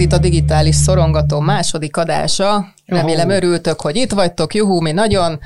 [0.00, 2.66] Ez itt a digitális szorongató második adása.
[2.86, 4.54] Remélem örültök, hogy itt vagytok.
[4.54, 5.38] Juhú, mi nagyon.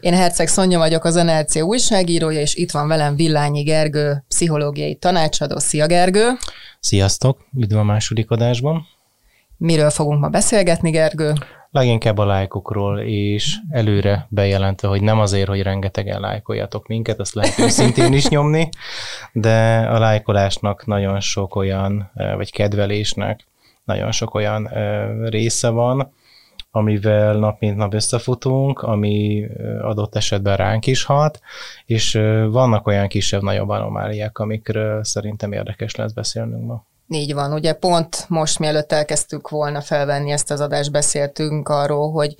[0.00, 5.58] Én Herceg Szonya vagyok, az NLC újságírója, és itt van velem Villányi Gergő, pszichológiai tanácsadó.
[5.58, 6.28] Szia Gergő!
[6.80, 7.46] Sziasztok!
[7.56, 8.86] Üdv a második adásban!
[9.56, 11.32] Miről fogunk ma beszélgetni, Gergő?
[11.70, 17.70] Leginkább a lájkokról, és előre bejelentve, hogy nem azért, hogy rengetegen lájkoljatok minket, azt lehet
[17.70, 18.68] szintén is nyomni,
[19.32, 23.44] de a lájkolásnak nagyon sok olyan, vagy kedvelésnek
[23.84, 24.68] nagyon sok olyan
[25.28, 26.12] része van,
[26.70, 29.46] amivel nap mint nap összefutunk, ami
[29.80, 31.40] adott esetben ránk is hat,
[31.86, 32.12] és
[32.50, 36.84] vannak olyan kisebb-nagyobb anomáliák, amikről szerintem érdekes lesz beszélnünk ma.
[37.08, 42.34] Így van, ugye pont most mielőtt elkezdtük volna felvenni ezt az adást, beszéltünk arról, hogy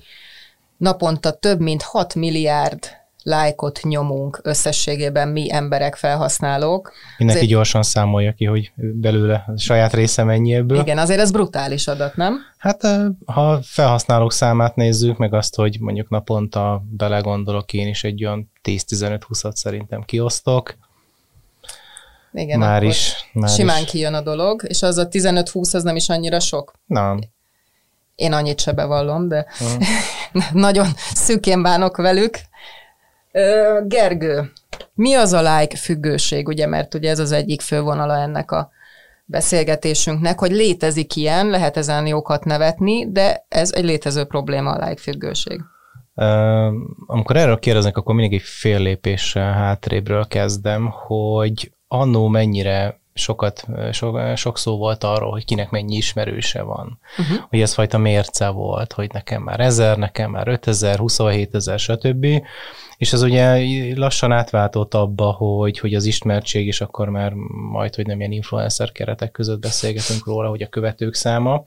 [0.77, 6.91] naponta több mint 6 milliárd lájkot nyomunk összességében mi emberek, felhasználók.
[7.17, 7.55] Mindenki azért...
[7.55, 10.79] gyorsan számolja ki, hogy belőle a saját része mennyi ebből.
[10.79, 12.39] Igen, azért ez brutális adat, nem?
[12.57, 12.87] Hát
[13.25, 19.53] ha felhasználók számát nézzük, meg azt, hogy mondjuk naponta belegondolok én is egy olyan 10-15-20-at
[19.53, 20.77] szerintem kiosztok,
[22.33, 23.29] igen, már is.
[23.33, 23.89] Már simán is.
[23.89, 26.73] kijön a dolog, és az a 15-20 az nem is annyira sok.
[26.85, 27.19] Nem.
[28.15, 29.83] Én annyit se bevallom, de uh-huh.
[30.67, 32.37] nagyon szűkén bánok velük.
[33.87, 34.51] Gergő,
[34.93, 38.69] mi az a like függőség, ugye, mert ugye ez az egyik fővonala ennek a
[39.25, 45.01] beszélgetésünknek, hogy létezik ilyen, lehet ezen jókat nevetni, de ez egy létező probléma a like
[45.01, 45.61] függőség.
[46.15, 46.25] Uh,
[47.05, 54.35] amikor erről kérdeznek, akkor mindig egy fél lépéssel hátrébről kezdem, hogy annó mennyire sokat, so,
[54.35, 56.99] sok szó volt arról, hogy kinek mennyi ismerőse van.
[57.17, 57.37] Uh-huh.
[57.49, 62.25] Hogy ez fajta mérce volt, hogy nekem már ezer, nekem már 5000, 27 ezer, stb.
[62.97, 63.59] És ez ugye
[63.95, 67.33] lassan átváltott abba, hogy, hogy az ismertség, és akkor már
[67.71, 71.65] majd, hogy nem ilyen influencer keretek között beszélgetünk róla, hogy a követők száma.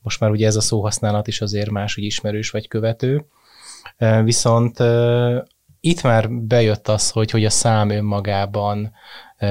[0.00, 3.26] Most már ugye ez a szóhasználat is azért más, hogy ismerős vagy követő.
[4.24, 4.78] Viszont
[5.80, 8.92] itt már bejött az, hogy, hogy a szám önmagában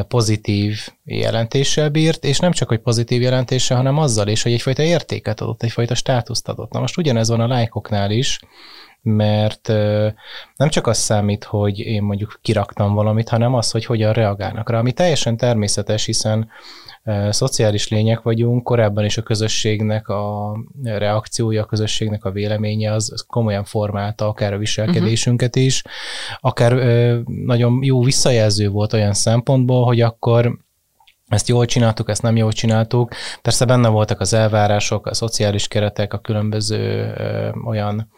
[0.07, 5.41] pozitív jelentéssel bírt, és nem csak, hogy pozitív jelentéssel, hanem azzal is, hogy egyfajta értéket
[5.41, 6.71] adott, egyfajta státuszt adott.
[6.71, 8.39] Na most ugyanez van a lájkoknál is,
[9.01, 9.67] mert
[10.55, 14.79] nem csak az számít, hogy én mondjuk kiraktam valamit, hanem az, hogy hogyan reagálnak rá,
[14.79, 16.49] ami teljesen természetes, hiszen
[17.29, 20.53] szociális lények vagyunk, korábban is a közösségnek a
[20.83, 25.83] reakciója, a közösségnek a véleménye az, az komolyan formálta akár a viselkedésünket is,
[26.39, 26.73] akár
[27.25, 30.57] nagyon jó visszajelző volt olyan szempontból, hogy akkor
[31.27, 33.11] ezt jól csináltuk, ezt nem jól csináltuk.
[33.41, 38.09] Persze benne voltak az elvárások, a szociális keretek, a különböző ö, olyan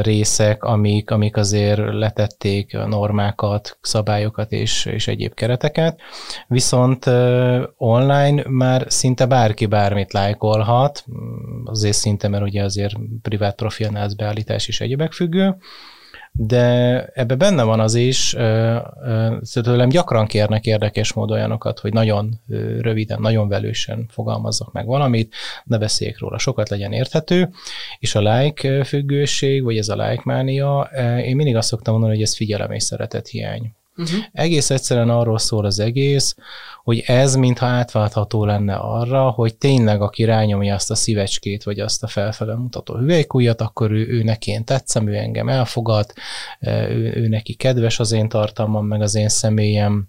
[0.00, 6.00] részek, amik, amik azért letették normákat, szabályokat és, és egyéb kereteket.
[6.48, 7.06] Viszont
[7.76, 11.04] online már szinte bárki bármit lájkolhat,
[11.64, 15.56] azért szinte, mert ugye azért privát profilnál beállítás is egyébek függő,
[16.36, 18.30] de ebbe benne van az is,
[19.52, 22.40] tőlem gyakran kérnek érdekes mód olyanokat, hogy nagyon
[22.80, 25.34] röviden, nagyon velősen fogalmazzak meg valamit,
[25.64, 27.50] ne beszéljek róla, sokat legyen érthető,
[27.98, 30.90] és a like függőség, vagy ez a like mánia,
[31.24, 33.74] én mindig azt szoktam mondani, hogy ez figyelem és szeretet hiány.
[33.96, 34.24] Uh-huh.
[34.32, 36.34] Egész egyszerűen arról szól az egész,
[36.82, 42.02] hogy ez mintha átváltható lenne arra, hogy tényleg aki rányomja azt a szívecskét, vagy azt
[42.02, 46.12] a felfele mutató hüvelykújat, akkor ő, ő neki én tetszem, ő engem elfogad,
[46.60, 50.08] ő, ő neki kedves az én tartalmam, meg az én személyem,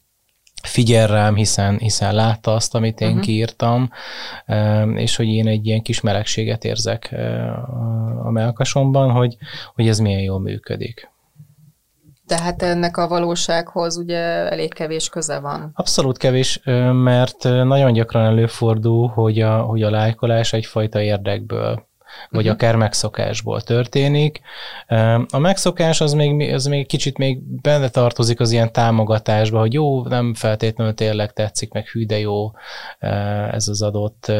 [0.61, 3.23] figyel rám, hiszen, hiszen látta azt, amit én uh-huh.
[3.23, 3.89] kiírtam,
[4.95, 7.15] és hogy én egy ilyen kis melegséget érzek
[8.23, 9.37] a melkasomban, hogy,
[9.73, 11.09] hogy ez milyen jól működik.
[12.27, 14.19] Tehát ennek a valósághoz ugye
[14.49, 15.71] elég kevés köze van.
[15.73, 21.87] Abszolút kevés, mert nagyon gyakran előfordul, hogy a, hogy a lájkolás egyfajta érdekből
[22.29, 22.53] vagy uh-huh.
[22.53, 24.41] akár megszokásból történik.
[25.29, 30.03] A megszokás az még, az még kicsit még benne tartozik az ilyen támogatásba, hogy jó,
[30.07, 32.51] nem feltétlenül tényleg tetszik, meg hű, de jó
[33.51, 34.31] ez az adott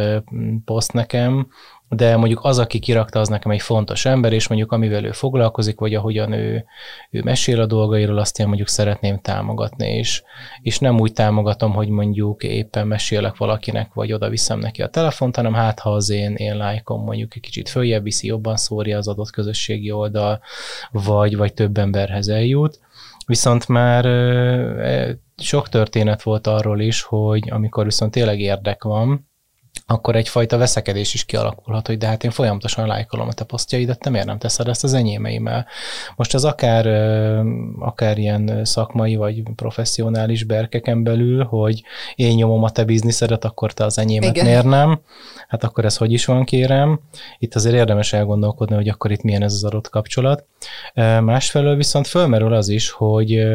[0.66, 1.48] poszt nekem,
[1.90, 5.80] de mondjuk az, aki kirakta, az nekem egy fontos ember, és mondjuk amivel ő foglalkozik,
[5.80, 6.66] vagy ahogyan ő,
[7.12, 10.24] ő mesél a dolgairól, azt én mondjuk szeretném támogatni, és,
[10.62, 15.36] és nem úgy támogatom, hogy mondjuk éppen mesélek valakinek, vagy oda viszem neki a telefont,
[15.36, 19.08] hanem hát ha az én, én lájkom mondjuk egy kicsit följebb viszi, jobban szórja az
[19.08, 20.42] adott közösségi oldal,
[20.92, 22.80] vagy, vagy több emberhez eljut.
[23.26, 24.06] Viszont már
[25.38, 29.30] sok történet volt arról is, hogy amikor viszont tényleg érdek van,
[29.88, 34.10] akkor egyfajta veszekedés is kialakulhat, hogy de hát én folyamatosan lájkolom a te posztjaidat, te
[34.10, 35.66] miért nem teszed ezt az enyémeimmel?
[36.16, 36.88] Most ez akár,
[37.80, 41.84] akár ilyen szakmai vagy professzionális berkeken belül, hogy
[42.16, 44.46] én nyomom a te bizniszedet, akkor te az enyémet Igen.
[44.46, 45.02] miért nem?
[45.48, 47.00] Hát akkor ez hogy is van, kérem?
[47.40, 50.46] Itt azért érdemes elgondolkodni, hogy akkor itt milyen ez az adott kapcsolat.
[51.22, 53.46] Másfelől viszont fölmerül az is, hogy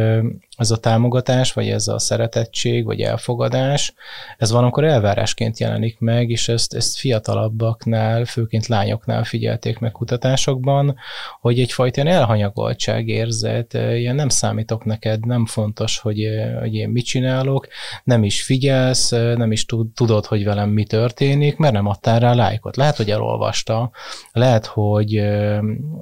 [0.60, 3.94] ez a támogatás, vagy ez a szeretettség, vagy elfogadás,
[4.38, 10.96] ez valamikor elvárásként jelenik meg, és ezt, ezt fiatalabbaknál, főként lányoknál figyelték meg kutatásokban,
[11.40, 16.26] hogy egyfajta ilyen elhanyagoltság érzet, ilyen nem számítok neked, nem fontos, hogy,
[16.60, 17.68] hogy én mit csinálok,
[18.04, 19.64] nem is figyelsz, nem is
[19.94, 22.76] tudod, hogy velem mi történik, mert nem adtál rá lájkot.
[22.76, 23.90] Lehet, hogy elolvasta,
[24.32, 25.16] lehet, hogy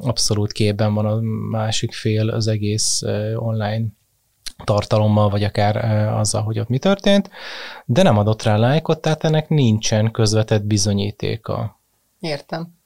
[0.01, 1.21] abszolút képben van a
[1.51, 3.03] másik fél az egész
[3.35, 3.97] online
[4.65, 5.77] tartalommal, vagy akár
[6.19, 7.31] azzal, hogy ott mi történt,
[7.85, 11.81] de nem adott rá lájkot, tehát ennek nincsen közvetett bizonyítéka.
[12.21, 12.77] Értem.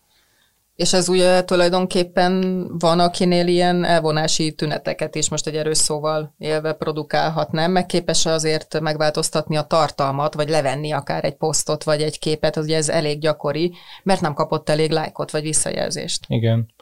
[0.77, 6.73] És ez ugye tulajdonképpen van, akinél ilyen elvonási tüneteket is most egy erős szóval élve
[6.73, 7.71] produkálhat, nem?
[7.71, 12.77] Meg képes azért megváltoztatni a tartalmat, vagy levenni akár egy posztot, vagy egy képet, ugye
[12.77, 13.73] ez elég gyakori,
[14.03, 16.25] mert nem kapott elég lájkot, vagy visszajelzést.
[16.29, 16.73] Igen.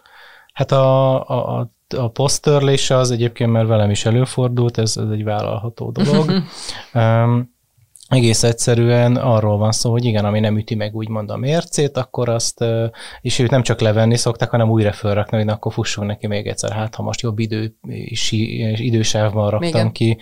[0.53, 5.25] Hát a, a, a a posztörlése az egyébként, mert velem is előfordult, ez, ez egy
[5.25, 6.31] vállalható dolog.
[6.95, 7.59] um,
[8.11, 12.29] egész egyszerűen arról van szó, hogy igen, ami nem üti meg úgymond a mércét, akkor
[12.29, 12.65] azt,
[13.21, 16.73] és őt nem csak levenni szokták, hanem újra felrakni, hogy akkor fussunk neki még egyszer,
[16.73, 17.75] hát ha most jobb idő,
[18.75, 19.93] idősávban raktam igen.
[19.93, 20.19] ki,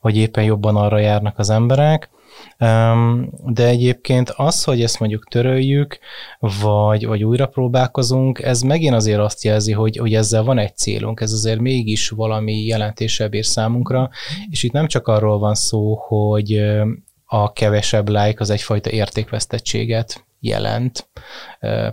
[0.00, 2.10] vagy éppen jobban arra járnak az emberek.
[3.44, 5.98] De egyébként az, hogy ezt mondjuk töröljük,
[6.62, 11.20] vagy, vagy újra próbálkozunk, ez megint azért azt jelzi, hogy, hogy ezzel van egy célunk,
[11.20, 14.10] ez azért mégis valami jelentésebb ér számunkra,
[14.50, 16.60] és itt nem csak arról van szó, hogy
[17.30, 21.08] a kevesebb like az egyfajta értékvesztettséget jelent.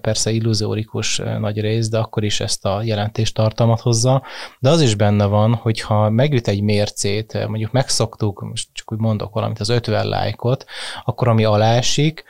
[0.01, 4.23] Persze illuzórikus nagy rész, de akkor is ezt a jelentést tartalmat hozza.
[4.59, 8.99] De az is benne van, hogy ha megüt egy mércét, mondjuk megszoktuk, most csak úgy
[8.99, 10.65] mondok valamit, az 50 lájkot,
[11.03, 12.23] akkor ami alá esik,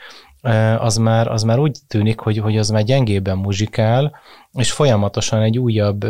[0.78, 4.12] az már, az már úgy tűnik, hogy, hogy az már gyengében muzsikál,
[4.52, 6.04] és folyamatosan egy újabb,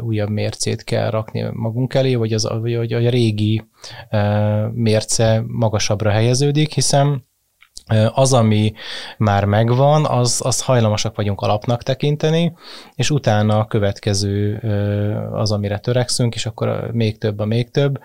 [0.00, 3.64] újabb mércét kell rakni magunk elé, vagy, az, vagy a régi
[4.72, 7.24] mérce magasabbra helyeződik, hiszen
[8.14, 8.72] az, ami
[9.18, 12.52] már megvan, az, az hajlamosak vagyunk alapnak tekinteni,
[12.94, 14.56] és utána a következő
[15.32, 18.00] az, amire törekszünk, és akkor még több a még több.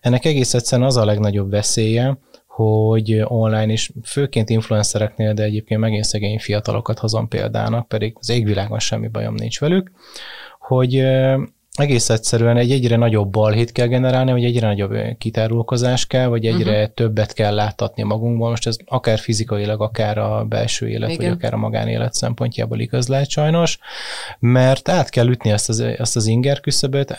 [0.00, 2.18] Ennek egész egyszerűen az a legnagyobb veszélye,
[2.54, 8.78] hogy online is, főként influencereknél, de egyébként megint szegény fiatalokat hozom példának, pedig az égvilágon
[8.78, 9.90] semmi bajom nincs velük,
[10.58, 11.04] hogy
[11.72, 16.72] egész egyszerűen egy egyre nagyobb balhét kell generálni, vagy egyre nagyobb kitárulkozás kell, vagy egyre
[16.72, 16.94] uh-huh.
[16.94, 18.48] többet kell láttatni magunkból.
[18.50, 21.24] Most ez akár fizikailag, akár a belső élet, Igen.
[21.24, 23.78] vagy akár a magánélet szempontjából igaz lehet sajnos,
[24.38, 27.16] mert át kell ütni ezt az, ezt az inger küszöböt,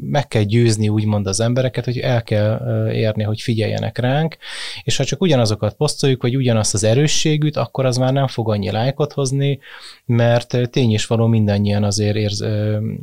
[0.00, 4.36] meg kell győzni úgymond az embereket, hogy el kell érni, hogy figyeljenek ránk,
[4.82, 8.70] és ha csak ugyanazokat posztoljuk, vagy ugyanazt az erősségűt, akkor az már nem fog annyi
[8.70, 9.58] lájkot hozni,
[10.04, 12.44] mert tény is való mindannyian azért érz,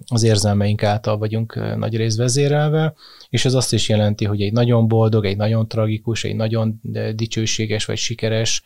[0.08, 2.94] az érzelmeink által vagyunk nagy rész vezérelve,
[3.30, 6.82] és ez azt is jelenti, hogy egy nagyon boldog, egy nagyon tragikus, egy nagyon
[7.16, 8.64] dicsőséges vagy sikeres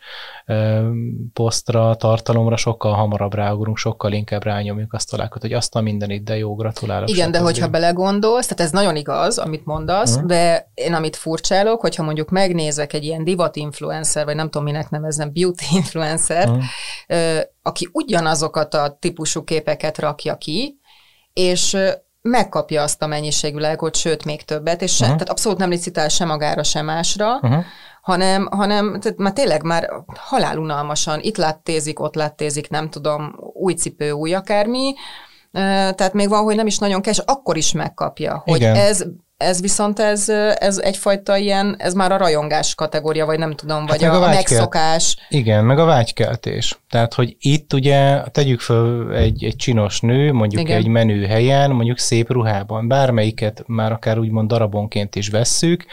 [1.32, 6.24] posztra, tartalomra sokkal hamarabb ráugrunk, sokkal inkább rányomjuk azt a lákot, hogy azt a mindenit,
[6.24, 7.08] de jó, gratulálok.
[7.08, 10.26] Igen, de hogyha belegondolsz, tehát ez nagyon igaz, amit mondasz, uh-huh.
[10.26, 14.90] de én amit furcsálok, hogyha mondjuk megnézek egy ilyen divat influencer, vagy nem tudom minek
[14.90, 16.64] nevezem, beauty influencer, uh-huh.
[17.62, 20.78] aki ugyanazokat a típusú képeket rakja ki,
[21.32, 21.76] és
[22.28, 25.08] megkapja azt a mennyiségű lájkot, sőt, még többet, és uh-huh.
[25.08, 27.64] tehát abszolút nem licitál sem magára, sem másra, uh-huh.
[28.02, 34.10] hanem, hanem tehát már tényleg már halálunalmasan itt láttézik, ott láttézik, nem tudom, új cipő,
[34.10, 34.94] új akármi,
[35.52, 38.76] tehát még van, hogy nem is nagyon kes, akkor is megkapja, hogy Igen.
[38.76, 39.04] ez
[39.36, 44.02] ez viszont ez, ez egyfajta ilyen, ez már a rajongás kategória, vagy nem tudom, vagy
[44.02, 45.16] hát a, a, megszokás.
[45.28, 46.78] Igen, meg a vágykeltés.
[46.90, 50.76] Tehát, hogy itt ugye tegyük fel egy, egy csinos nő, mondjuk Igen.
[50.76, 55.84] egy menő helyen, mondjuk szép ruhában, bármelyiket már akár úgymond darabonként is vesszük,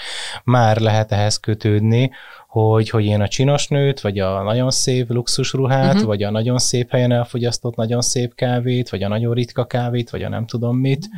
[0.44, 2.12] már lehet ehhez kötődni,
[2.51, 6.08] hogy, hogy én a csinos nőt, vagy a nagyon szép luxusruhát, uh-huh.
[6.08, 10.24] vagy a nagyon szép helyen elfogyasztott nagyon szép kávét, vagy a nagyon ritka kávét, vagy
[10.24, 11.10] a nem tudom mit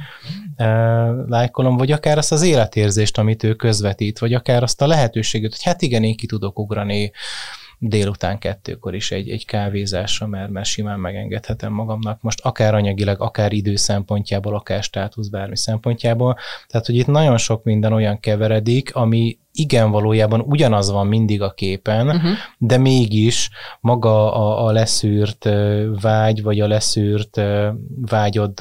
[0.58, 0.68] uh,
[1.28, 5.64] lájkolom, vagy akár azt az életérzést, amit ő közvetít, vagy akár azt a lehetőséget, hogy
[5.64, 7.12] hát igen, én ki tudok ugrani
[7.88, 13.54] délután kettőkor is egy, egy kávézásra, mert, mert simán megengedhetem magamnak most akár anyagilag, akár
[13.54, 16.38] idő szempontjából, akár státusz bármi szempontjából.
[16.68, 21.52] Tehát, hogy itt nagyon sok minden olyan keveredik, ami igen, valójában ugyanaz van mindig a
[21.52, 22.32] képen, uh-huh.
[22.58, 23.50] de mégis
[23.80, 25.50] maga a, a leszűrt
[26.02, 27.42] vágy, vagy a leszűrt
[28.02, 28.54] vágyod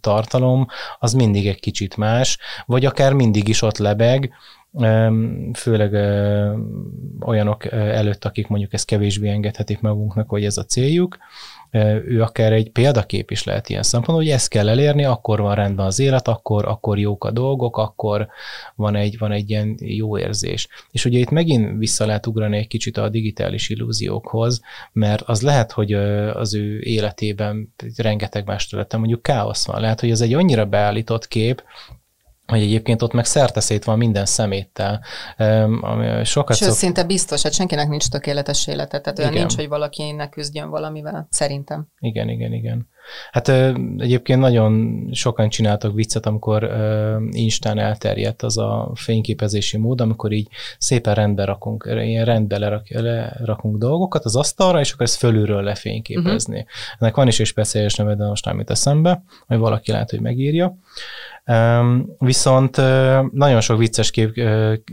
[0.00, 0.66] tartalom,
[0.98, 4.32] az mindig egy kicsit más, vagy akár mindig is ott lebeg,
[5.54, 5.92] főleg
[7.26, 11.18] olyanok előtt, akik mondjuk ezt kevésbé engedhetik magunknak, hogy ez a céljuk,
[12.06, 15.86] ő akár egy példakép is lehet ilyen szempontból, hogy ezt kell elérni, akkor van rendben
[15.86, 18.28] az élet, akkor, akkor jók a dolgok, akkor
[18.74, 20.68] van egy, van egy ilyen jó érzés.
[20.90, 24.60] És ugye itt megint vissza lehet ugrani egy kicsit a digitális illúziókhoz,
[24.92, 29.80] mert az lehet, hogy az ő életében rengeteg más területen mondjuk káosz van.
[29.80, 31.62] Lehet, hogy ez egy annyira beállított kép,
[32.46, 35.04] hogy egyébként ott meg szerteszét van minden szeméttel.
[36.22, 36.76] Sokat Sőt, szok...
[36.76, 39.42] szinte biztos, hát senkinek nincs tökéletes élete, tehát olyan igen.
[39.42, 41.86] nincs, hogy valakinek küzdjön valamivel, szerintem.
[41.98, 42.88] Igen, igen, igen.
[43.30, 43.48] Hát
[43.98, 46.70] egyébként nagyon sokan csináltak viccet, amikor
[47.30, 50.48] Instán elterjedt az a fényképezési mód, amikor így
[50.78, 56.56] szépen rendbe rakunk, ilyen rendbe lerak, lerakunk dolgokat az asztalra, és akkor ezt fölülről lefényképezni.
[56.56, 56.70] Uh-huh.
[56.98, 60.20] Ennek van is egy speciális neve, de most nem jut eszembe, hogy valaki lehet, hogy
[60.20, 60.78] megírja.
[62.18, 62.76] Viszont
[63.32, 64.40] nagyon sok vicces kép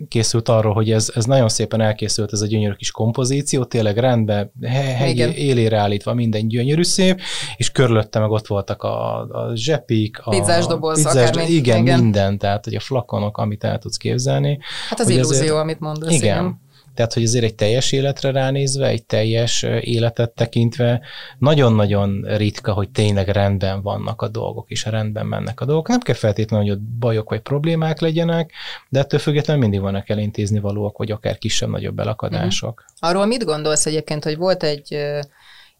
[0.07, 4.51] készült arról, hogy ez, ez nagyon szépen elkészült, ez a gyönyörű kis kompozíció, tényleg rendben,
[4.95, 7.21] hegy, élére állítva minden gyönyörű szép,
[7.55, 7.71] és
[8.03, 12.37] körülötte meg ott voltak a, a zsepik, a pizzás doboz, pizzás, akár igen, igen, minden,
[12.37, 14.59] tehát hogy a flakonok, amit el tudsz képzelni.
[14.89, 16.13] Hát az illúzió, azért, amit mondasz.
[16.13, 16.61] Igen, igen.
[16.95, 21.01] Tehát, hogy azért egy teljes életre ránézve, egy teljes életet tekintve
[21.37, 25.87] nagyon-nagyon ritka, hogy tényleg rendben vannak a dolgok, és rendben mennek a dolgok.
[25.87, 28.51] Nem kell feltétlenül, hogy ott bajok vagy problémák legyenek,
[28.89, 32.83] de ettől függetlenül mindig vannak elintézni valóak, vagy akár kisebb-nagyobb belakadások.
[32.85, 33.09] Uh-huh.
[33.09, 34.97] Arról mit gondolsz egyébként, hogy volt egy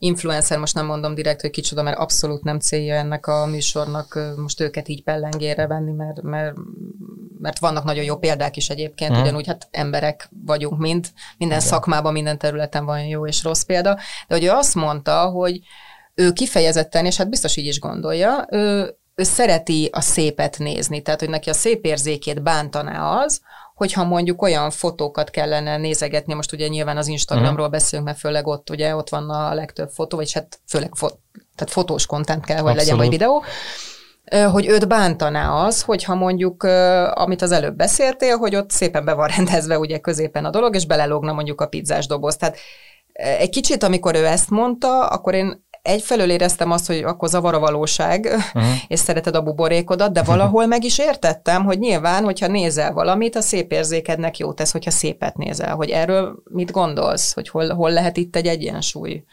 [0.04, 4.62] influencer, most nem mondom direkt, hogy kicsoda, mert abszolút nem célja ennek a műsornak most
[4.62, 6.56] őket így pellengére venni, mert, mert,
[7.40, 9.26] mert vannak nagyon jó példák is egyébként, uh-huh.
[9.26, 11.08] ugyanúgy hát emberek vagyunk mind,
[11.38, 11.70] minden Igen.
[11.70, 13.94] szakmában, minden területen van jó és rossz példa,
[14.28, 15.60] de hogy ő azt mondta, hogy
[16.16, 21.20] ő kifejezetten, és hát biztos így is gondolja, ő, ő szereti a szépet nézni, tehát
[21.20, 23.42] hogy neki a szép érzékét bántaná az,
[23.84, 27.72] hogyha mondjuk olyan fotókat kellene nézegetni, most ugye nyilván az Instagramról uh-huh.
[27.72, 31.20] beszélünk, mert főleg ott ugye ott van a legtöbb fotó, vagy hát főleg fo-
[31.56, 32.82] tehát fotós kontent kell, hogy Abszolút.
[32.82, 33.44] legyen, vagy videó,
[34.52, 36.64] hogy őt bántaná az, hogyha mondjuk,
[37.14, 40.86] amit az előbb beszéltél, hogy ott szépen be van rendezve ugye középen a dolog, és
[40.86, 42.36] belelógna mondjuk a pizzás doboz.
[42.36, 42.58] Tehát
[43.14, 47.60] egy kicsit, amikor ő ezt mondta, akkor én egyfelől éreztem azt, hogy akkor zavar a
[47.60, 48.64] valóság, uh-huh.
[48.88, 53.42] és szereted a buborékodat, de valahol meg is értettem, hogy nyilván, hogyha nézel valamit, a
[53.42, 55.76] szép érzékednek jó tesz, hogyha szépet nézel.
[55.76, 59.24] Hogy erről mit gondolsz, hogy hol, hol lehet itt egy egyensúly?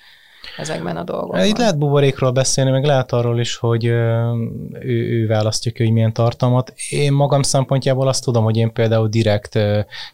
[0.57, 1.45] Ezekben a dolgokban.
[1.45, 4.33] Itt lehet buborékról beszélni, meg lehet arról is, hogy ő,
[4.80, 6.73] ő választja ki, hogy milyen tartalmat.
[6.90, 9.59] Én magam szempontjából azt tudom, hogy én például direkt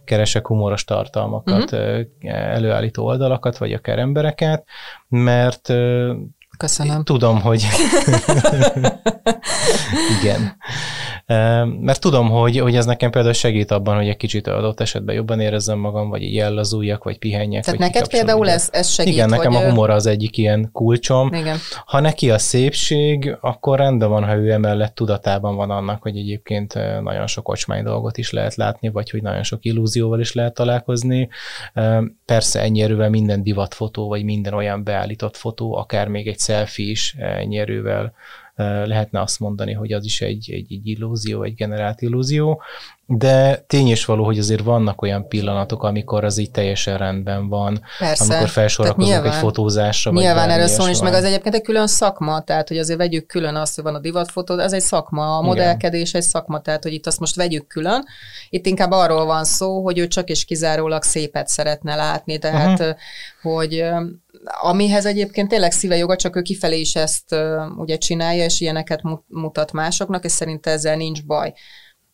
[0.04, 2.06] keresek humoros tartalmakat, uh-huh.
[2.20, 4.64] előállító oldalakat, vagy akár embereket,
[5.08, 5.72] mert
[6.56, 7.04] Köszönöm.
[7.04, 7.66] Tudom, hogy
[10.20, 10.56] igen.
[11.80, 15.40] Mert tudom, hogy, hogy ez nekem például segít abban, hogy egy kicsit adott esetben jobban
[15.40, 17.64] érezzem magam, vagy így ellazuljak, vagy pihenjek.
[17.64, 19.12] Tehát vagy neked például ez, ez segít?
[19.12, 21.32] Igen, nekem a humor az egyik ilyen kulcsom.
[21.32, 21.56] Igen.
[21.86, 26.74] Ha neki a szépség, akkor rendben van, ha ő emellett tudatában van annak, hogy egyébként
[27.02, 31.28] nagyon sok ocsmány dolgot is lehet látni, vagy hogy nagyon sok illúzióval is lehet találkozni.
[32.24, 37.14] Persze ennyi erővel minden divatfotó, vagy minden olyan beállított fotó, akár még egy selfie is
[37.18, 38.12] ennyi erővel
[38.56, 42.62] lehetne azt mondani, hogy az is egy, egy, egy illúzió, egy generált illúzió,
[43.08, 47.80] de tény is való, hogy azért vannak olyan pillanatok, amikor az így teljesen rendben van,
[47.98, 48.24] Persze.
[48.24, 50.10] amikor felsorakozunk egy fotózásra.
[50.10, 53.54] Nyilván erről szól is, meg az egyébként egy külön szakma, tehát hogy azért vegyük külön
[53.54, 57.06] azt, hogy van a divatfotó, ez egy szakma, a modellkedés egy szakma, tehát hogy itt
[57.06, 58.04] azt most vegyük külön.
[58.48, 62.96] Itt inkább arról van szó, hogy ő csak és kizárólag szépet szeretne látni, tehát uh-huh.
[63.42, 63.84] hogy
[64.60, 69.00] amihez egyébként tényleg szíve joga, csak ő kifelé is ezt uh, ugye csinálja, és ilyeneket
[69.26, 71.52] mutat másoknak, és szerint ezzel nincs baj.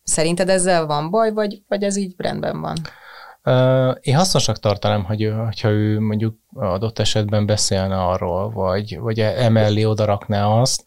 [0.03, 2.75] Szerinted ezzel van baj, vagy, vagy ez így rendben van?
[4.01, 10.47] Én hasznosak tartanám, hogy hogyha ő mondjuk adott esetben beszélne arról, vagy, vagy emellé odarakná
[10.47, 10.83] azt,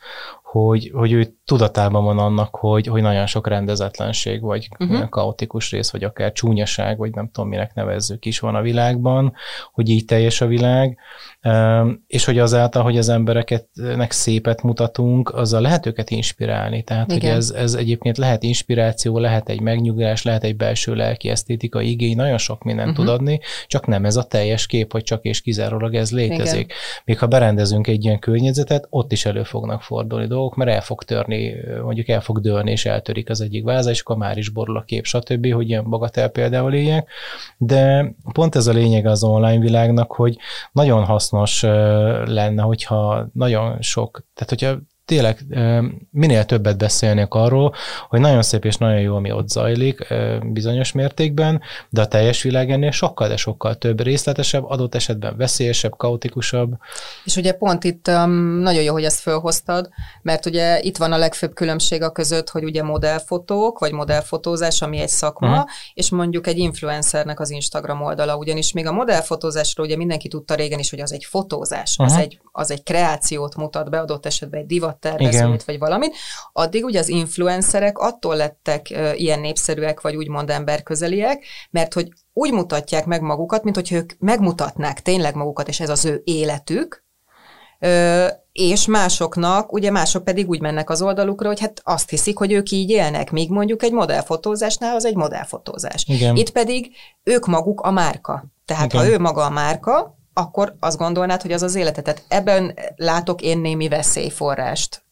[0.50, 5.08] hogy, hogy ő tudatában van annak, hogy, hogy nagyon sok rendezetlenség, vagy uh-huh.
[5.08, 9.32] kaotikus rész, vagy akár csúnyaság, vagy nem tudom, minek nevezzük is van a világban,
[9.72, 10.98] hogy így teljes a világ,
[12.06, 16.82] és hogy azáltal, hogy az embereknek szépet mutatunk, azzal lehet őket inspirálni.
[16.82, 17.20] Tehát, Igen.
[17.20, 22.16] hogy ez, ez egyébként lehet inspiráció, lehet egy megnyugvás, lehet egy belső lelki esztétika igény,
[22.16, 23.04] nagyon sok mindent uh-huh.
[23.04, 26.64] tud adni, csak nem ez a teljes kép, hogy csak és kizárólag ez létezik.
[26.64, 26.76] Igen.
[27.04, 31.02] Még ha berendezünk egy ilyen környezetet, ott is elő fognak fordulni dolgok, mert el fog
[31.02, 34.76] törni, mondjuk el fog dőlni, és eltörik az egyik váza, és akkor már is borul
[34.76, 37.10] a kép, stb., hogy ilyen bagatel például éljek.
[37.58, 40.36] De pont ez a lényeg az online világnak, hogy
[40.72, 41.62] nagyon hasznos
[42.24, 45.38] lenne, hogyha nagyon sok, tehát hogyha tényleg
[46.10, 47.74] minél többet beszélnék arról,
[48.08, 51.60] hogy nagyon szép és nagyon jó, ami ott zajlik bizonyos mértékben,
[51.90, 56.72] de a teljes világ ennél sokkal, de sokkal több részletesebb, adott esetben veszélyesebb, kaotikusabb.
[57.24, 58.06] És ugye pont itt
[58.60, 59.88] nagyon jó, hogy ezt felhoztad,
[60.22, 64.98] mert ugye itt van a legfőbb különbség a között, hogy ugye modellfotók, vagy modellfotózás, ami
[64.98, 65.64] egy szakma, uh-huh.
[65.94, 70.78] és mondjuk egy influencernek az Instagram oldala, ugyanis még a modellfotózásról ugye mindenki tudta régen
[70.78, 72.16] is, hogy az egy fotózás, uh-huh.
[72.16, 76.16] az, egy, az egy kreációt mutat be, adott esetben egy divat tervezőt, vagy valamit,
[76.52, 83.06] addig ugye az influencerek attól lettek ilyen népszerűek, vagy úgymond emberközeliek, mert hogy úgy mutatják
[83.06, 87.04] meg magukat, mint hogy ők megmutatnák tényleg magukat, és ez az ő életük,
[87.78, 92.52] ö, és másoknak, ugye mások pedig úgy mennek az oldalukra, hogy hát azt hiszik, hogy
[92.52, 96.04] ők így élnek, míg mondjuk egy modellfotózásnál az egy modellfotózás.
[96.08, 96.36] Igen.
[96.36, 96.90] Itt pedig
[97.22, 98.44] ők maguk a márka.
[98.64, 99.04] Tehát Igen.
[99.04, 102.04] ha ő maga a márka, akkor azt gondolnád, hogy az az életet.
[102.04, 105.04] Tehát ebben látok én némi veszélyforrást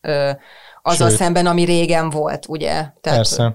[0.83, 1.19] azzal Sőt.
[1.19, 2.73] szemben, ami régen volt, ugye?
[2.73, 3.53] Tehát, Persze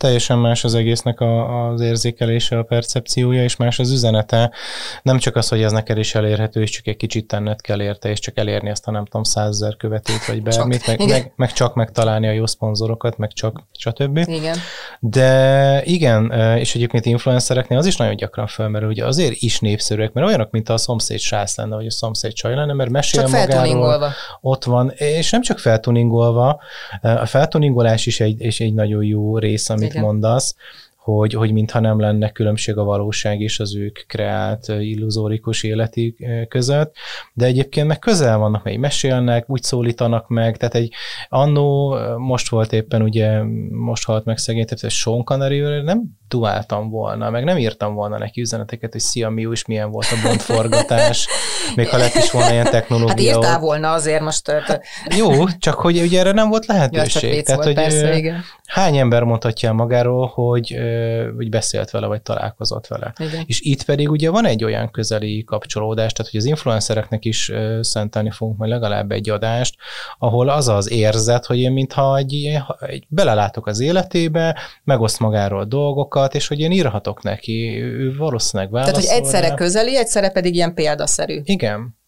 [0.00, 4.50] teljesen más az egésznek a, az érzékelése, a percepciója, és más az üzenete.
[5.02, 8.08] Nem csak az, hogy ez neked is elérhető, és csak egy kicsit tenned kell érte,
[8.08, 11.74] és csak elérni ezt a nem tudom, százezer követőt, vagy bármit, meg, meg, meg, csak
[11.74, 14.16] megtalálni a jó szponzorokat, meg csak, stb.
[14.16, 14.56] Igen.
[15.00, 20.26] De igen, és egyébként influencereknél az is nagyon gyakran felmerül, ugye azért is népszerűek, mert
[20.26, 24.12] olyanok, mint a szomszéd sász lenne, vagy a szomszéd csaj lenne, mert mesél csak magáról,
[24.40, 26.60] ott van, és nem csak feltuningolva,
[27.02, 30.04] a feltuningolás is egy, és egy nagyon jó rész, amit amit Igen.
[30.04, 30.54] mondasz,
[31.02, 36.16] hogy, hogy mintha nem lenne különbség a valóság és az ők kreált illuzórikus életi
[36.48, 36.94] között,
[37.32, 40.92] de egyébként meg közel vannak, meg mesélnek, úgy szólítanak meg, tehát egy
[41.28, 47.30] annó, most volt éppen ugye, most halt meg szegény, tehát Sean Connery, nem duáltam volna,
[47.30, 51.28] meg nem írtam volna neki üzeneteket, hogy szia, mi is milyen volt a Bond forgatás,
[51.76, 53.08] még ha lett is volna ilyen technológia.
[53.08, 53.60] Hát írtál ott.
[53.60, 54.50] volna azért most.
[54.50, 54.82] Hát,
[55.16, 57.34] jó, csak hogy ugye erre nem volt lehetőség.
[57.34, 58.44] Ja, tehát, volt, hogy persze, igen.
[58.66, 60.78] hány ember mondhatja magáról, hogy,
[61.36, 63.12] hogy beszélt vele, vagy találkozott vele.
[63.18, 63.44] Igen.
[63.46, 68.30] És itt pedig ugye van egy olyan közeli kapcsolódás, tehát hogy az influencereknek is szentelni
[68.30, 69.76] fogunk majd legalább egy adást,
[70.18, 76.34] ahol az az érzet, hogy én mintha egy, egy belelátok az életébe, megoszt magáról dolgokat,
[76.34, 78.94] és hogy én írhatok neki, ő valószínűleg válaszol.
[78.94, 81.40] Tehát, hogy egyszerre közeli, egyszerre pedig ilyen példaszerű.
[81.44, 81.98] Igen.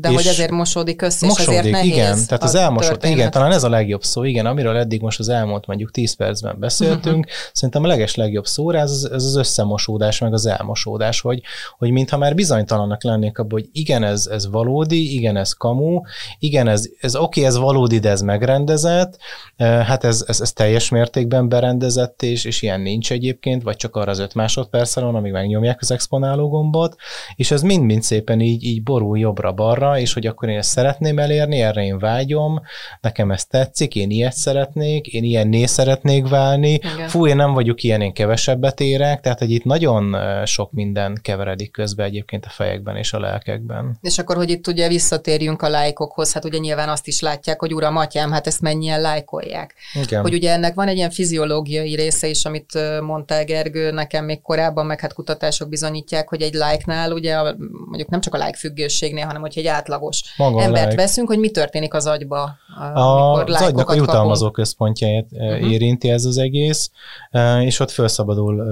[0.00, 3.52] De hogy ezért mosódik össze, mosódik, és ezért nehéz igen, tehát az elmosott, igen, talán
[3.52, 7.50] ez a legjobb szó, igen, amiről eddig most az elmúlt mondjuk 10 percben beszéltünk, uh-huh.
[7.52, 11.42] szerintem a leges legjobb szó ez, ez az összemosódás, meg az elmosódás, hogy,
[11.78, 16.00] hogy mintha már bizonytalannak lennék abban, hogy igen, ez, ez valódi, igen, ez kamu,
[16.38, 19.18] igen, ez, ez oké, okay, ez valódi, de ez megrendezett,
[19.56, 24.10] hát ez, ez, ez teljes mértékben berendezett, és, és ilyen nincs egyébként, vagy csak arra
[24.10, 26.96] az öt másodpercen van, amíg megnyomják az exponáló gombot,
[27.36, 31.60] és ez mind-mind szépen így, így borul jobbra-balra, és hogy akkor én ezt szeretném elérni,
[31.60, 32.60] erre én vágyom,
[33.00, 37.08] nekem ez tetszik, én ilyet szeretnék, én ilyenné szeretnék válni, Igen.
[37.08, 41.70] fú, én nem vagyok ilyen, én kevesebbet érek, tehát hogy itt nagyon sok minden keveredik
[41.70, 43.98] közbe egyébként a fejekben és a lelkekben.
[44.00, 47.74] És akkor, hogy itt ugye visszatérjünk a lájkokhoz, hát ugye nyilván azt is látják, hogy
[47.74, 49.74] uram, atyám, hát ezt mennyien lájkolják.
[50.02, 50.22] Igen.
[50.22, 54.86] Hogy ugye ennek van egy ilyen fiziológiai része is, amit mondtál Gergő, nekem még korábban,
[54.86, 57.42] meg hát kutatások bizonyítják, hogy egy lájknál ugye
[57.86, 61.02] mondjuk nem csak a like függőségnél, hanem hogy egy átlagos Maga embert like.
[61.02, 62.56] veszünk, hogy mi történik az agyba,
[62.94, 65.70] amikor Az agynak a jutalmazó központját uh-huh.
[65.72, 66.90] érinti ez az egész,
[67.30, 68.66] e, és ott felszabadul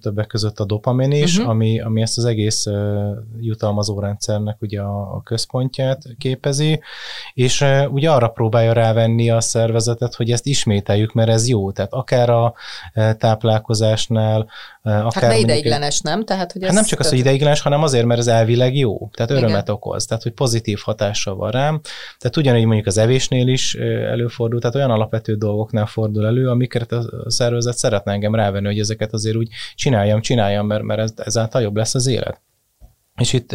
[0.00, 1.50] többek között a dopamin is, uh-huh.
[1.50, 2.66] ami, ami ezt az egész
[3.40, 6.80] jutalmazó rendszernek ugye a, a központját képezi,
[7.34, 11.72] és ugye arra próbálja rávenni a szervezetet, hogy ezt ismételjük, mert ez jó.
[11.72, 12.54] Tehát akár a
[13.18, 14.46] táplálkozásnál,
[14.88, 16.24] akár hát ideiglenes, nem?
[16.24, 19.10] Tehát, hogy hát nem csak az, hogy ideiglenes, hanem azért, mert ez elvileg jó.
[19.12, 19.74] Tehát örömet Igen.
[19.74, 20.06] okoz.
[20.06, 21.80] Tehát, hogy pozitív hatással van rám.
[22.18, 27.30] Tehát ugyanígy mondjuk az evésnél is előfordul, tehát olyan alapvető dolgoknál fordul elő, amiket a
[27.30, 31.94] szervezet szeretne engem rávenni, hogy ezeket azért úgy csináljam, csináljam, mert, mert ezáltal jobb lesz
[31.94, 32.40] az élet.
[33.18, 33.50] És itt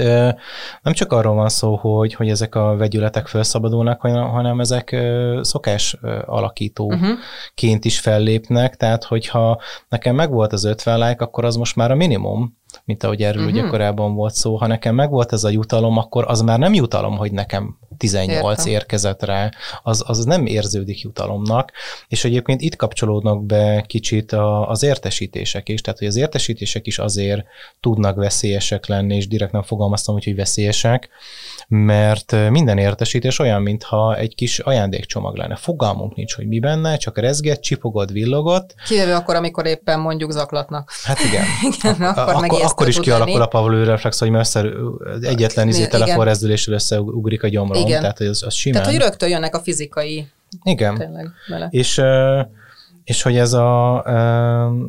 [0.82, 4.96] nem csak arról van szó, hogy, hogy ezek a vegyületek felszabadulnak, hanem ezek
[5.42, 7.16] szokás alakítóként
[7.62, 7.86] uh-huh.
[7.86, 12.58] is fellépnek, tehát hogyha nekem megvolt az 50 like, akkor az most már a minimum,
[12.86, 13.60] mint ahogy erről uh-huh.
[13.60, 17.18] ugye korábban volt szó, ha nekem megvolt ez a jutalom, akkor az már nem jutalom,
[17.18, 18.74] hogy nekem 18 Értem.
[18.74, 19.52] érkezett rá,
[19.84, 21.72] az, az nem érződik jutalomnak,
[22.08, 27.00] és egyébként itt kapcsolódnak be kicsit a, az értesítések is, tehát hogy az értesítések is
[27.00, 27.44] azért
[27.80, 31.10] tudnak veszélyesek lenni, és direkt nem fogalmaztam úgy, hogy veszélyesek,
[31.68, 35.56] mert minden értesítés olyan, mintha egy kis ajándékcsomag lenne.
[35.56, 38.76] Fogalmunk nincs, hogy mi benne, csak rezget, csipogott, villogott.
[38.88, 40.92] Kivéve akkor, amikor éppen mondjuk zaklatnak.
[41.04, 41.44] Hát igen.
[41.78, 44.66] igen akkor, akkor, akkor is kialakul a Pavlő reflex, hogy messze
[45.22, 47.86] egyetlen izé telefonrezdüléssel összeugrik a gyomrom.
[47.86, 47.93] Igen.
[48.00, 48.82] Tehát, hogy az, az simán.
[48.82, 50.28] Tehát, hogy rögtön jönnek a fizikai
[50.64, 50.96] igen.
[50.96, 51.30] Tényleg,
[51.70, 52.42] És uh,
[53.04, 54.04] és hogy ez, a,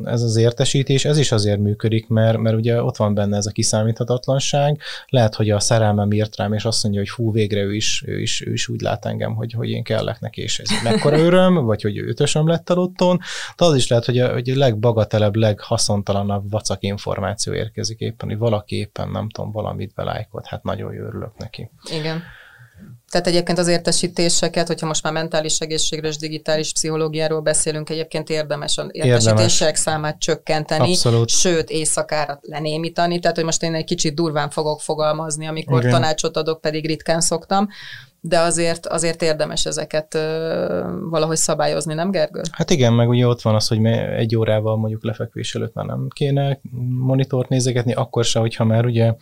[0.05, 3.51] ez az értesítés, ez is azért működik, mert, mert ugye ott van benne ez a
[3.51, 4.81] kiszámíthatatlanság.
[5.09, 8.21] Lehet, hogy a szerelmem írt rám, és azt mondja, hogy hú, végre ő is, ő
[8.21, 11.65] is, ő is úgy lát engem, hogy, hogy én kellek neki, és ez mekkora öröm,
[11.65, 13.19] vagy hogy ötösöm lett a lotton.
[13.57, 18.37] De az is lehet, hogy a, hogy a legbagatelebb, leghaszontalanabb vacak információ érkezik éppen, hogy
[18.37, 21.69] valaki éppen, nem tudom, valamit belájkot, hát nagyon örülök neki.
[21.91, 22.23] Igen.
[23.09, 28.77] Tehát egyébként az értesítéseket, hogyha most már mentális egészségről és digitális pszichológiáról beszélünk, egyébként érdemes
[28.77, 29.79] az értesítések érdemes.
[29.79, 31.29] számát csökkenteni, Abszolút.
[31.29, 33.19] sőt éjszakára lenémítani.
[33.19, 35.91] Tehát, hogy most én egy kicsit durván fogok fogalmazni, amikor Igen.
[35.91, 37.67] tanácsot adok, pedig ritkán szoktam,
[38.19, 42.41] de azért, azért érdemes ezeket ö, valahogy szabályozni, nem Gergő?
[42.51, 46.07] Hát igen, meg ugye ott van az, hogy egy órával mondjuk lefekvés előtt már nem
[46.13, 46.59] kéne
[46.99, 49.13] monitort nézegetni, akkor se, hogyha már ugye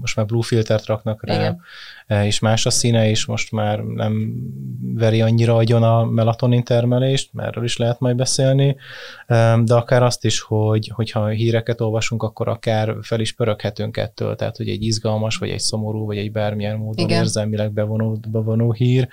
[0.00, 1.60] most már blue filtert raknak rá, Igen.
[2.24, 4.32] és más a színe, és most már nem
[4.94, 8.76] veri annyira agyon a melatonin termelést, mert erről is lehet majd beszélni,
[9.64, 14.56] de akár azt is, hogy, hogyha híreket olvasunk, akkor akár fel is pöröghetünk ettől, tehát
[14.56, 17.20] hogy egy izgalmas, vagy egy szomorú, vagy egy bármilyen módon Igen.
[17.20, 19.08] érzelmileg bevonó, bevonó hír,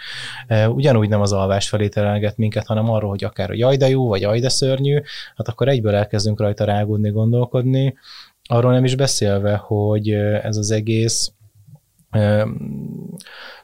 [0.67, 4.07] ugyanúgy nem az alvás felé terelget minket, hanem arról, hogy akár a jaj de jó,
[4.07, 5.01] vagy jaj de szörnyű,
[5.35, 7.95] hát akkor egyből elkezdünk rajta rágódni, gondolkodni,
[8.51, 10.09] Arról nem is beszélve, hogy
[10.43, 11.31] ez az egész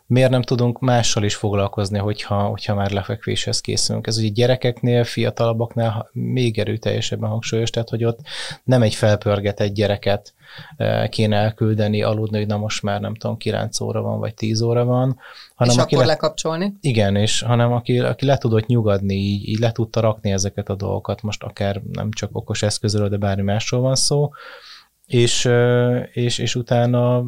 [0.08, 4.08] miért nem tudunk mással is foglalkozni, hogyha, hogyha már lefekvéshez készülünk.
[4.08, 8.20] Ez ugye gyerekeknél, fiatalabbaknál még erőteljesebben hangsúlyos, tehát hogy ott
[8.64, 10.34] nem egy felpörgetett gyereket
[11.10, 14.86] kéne elküldeni, aludni, hogy na most már nem tudom, 9 óra van, vagy 10 óra
[14.86, 15.20] van.
[15.56, 16.74] Hanem és aki akkor le, lekapcsolni?
[16.82, 20.76] Igen, és hanem aki, aki le tudott nyugodni, így, így le tudta rakni ezeket a
[20.76, 24.30] dolgokat, most akár nem csak okos eszközről, de bármi másról van szó,
[25.08, 25.48] és,
[26.14, 27.26] és, és utána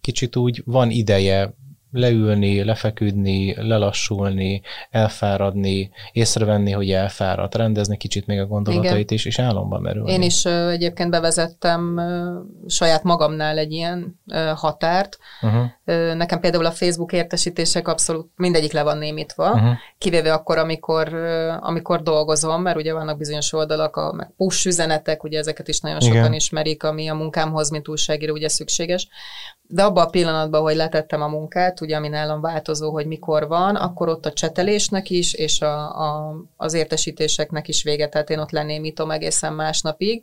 [0.00, 1.54] kicsit úgy van ideje
[1.92, 9.78] leülni, lefeküdni, lelassulni, elfáradni, észrevenni, hogy elfáradt, rendezni kicsit még a gondolatait is, és álomba
[9.78, 10.12] merülni.
[10.12, 15.18] Én is uh, egyébként bevezettem uh, saját magamnál egy ilyen uh, határt.
[15.40, 15.62] Uh-huh.
[15.86, 19.72] Uh, nekem például a Facebook értesítések abszolút mindegyik le van némítva, uh-huh.
[19.98, 25.22] kivéve akkor, amikor, uh, amikor dolgozom, mert ugye vannak bizonyos oldalak, a meg push üzenetek,
[25.22, 26.32] ugye ezeket is nagyon sokan Igen.
[26.32, 29.08] ismerik, ami a munkámhoz, mint újságíró ugye szükséges.
[29.72, 33.76] De abban a pillanatban, hogy letettem a munkát, ugye ami nálam változó, hogy mikor van,
[33.76, 38.50] akkor ott a csetelésnek is, és a, a, az értesítéseknek is vége, tehát én ott
[38.50, 40.22] lenémítom egészen másnapig.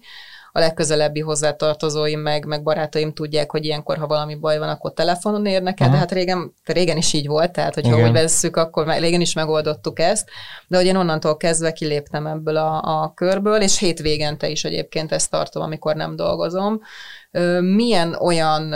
[0.52, 5.46] A legközelebbi hozzátartozóim, meg, meg barátaim tudják, hogy ilyenkor, ha valami baj van, akkor telefonon
[5.46, 8.08] érnek el, de hát régen, régen is így volt, tehát hogyha Igen.
[8.08, 10.30] úgy vesszük, akkor már régen is megoldottuk ezt,
[10.67, 15.32] de hogy én onnantól kezdve kiléptem ebből a, a körből, és hétvégente is egyébként ezt
[15.32, 16.82] tartom, amikor nem dolgozom.
[17.60, 18.74] Milyen olyan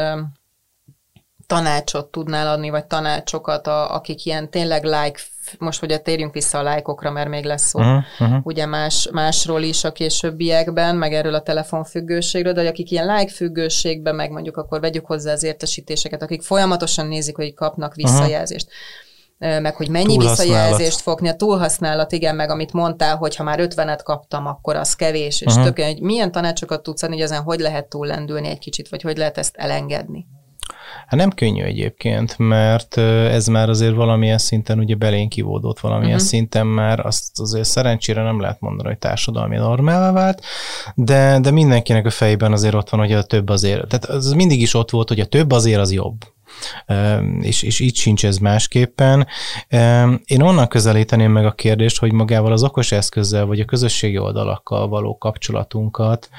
[1.51, 5.19] tanácsot tudnál adni, vagy tanácsokat, a, akik ilyen tényleg like,
[5.57, 8.39] most ugye térjünk vissza a lájkokra, mert még lesz szó uh-huh, uh-huh.
[8.43, 14.15] ugye más, másról is a későbbiekben, meg erről a telefonfüggőségről, de akik ilyen like függőségben,
[14.15, 18.65] meg mondjuk akkor vegyük hozzá az értesítéseket, akik folyamatosan nézik, hogy kapnak visszajelzést.
[18.65, 23.59] Uh-huh meg hogy mennyi visszajelzést fogni, a túlhasználat, igen, meg amit mondtál, hogy ha már
[23.59, 25.73] ötvenet kaptam, akkor az kevés, és uh-huh.
[25.73, 29.17] tök, hogy milyen tanácsokat tudsz adni, hogy ezen hogy lehet túllendülni egy kicsit, vagy hogy
[29.17, 30.25] lehet ezt elengedni?
[31.11, 36.27] Hát nem könnyű egyébként, mert ez már azért valamilyen szinten ugye belénk kivódott valamilyen uh-huh.
[36.27, 40.43] szinten már, azt azért szerencsére nem lehet mondani, hogy társadalmi normálá vált,
[40.95, 44.61] de, de mindenkinek a fejében azért ott van, hogy a több azért, tehát az mindig
[44.61, 46.15] is ott volt, hogy a több azért az jobb
[47.41, 49.27] és, és így sincs ez másképpen.
[50.25, 54.87] Én onnan közelíteném meg a kérdést, hogy magával az okos eszközzel, vagy a közösségi oldalakkal
[54.87, 56.29] való kapcsolatunkat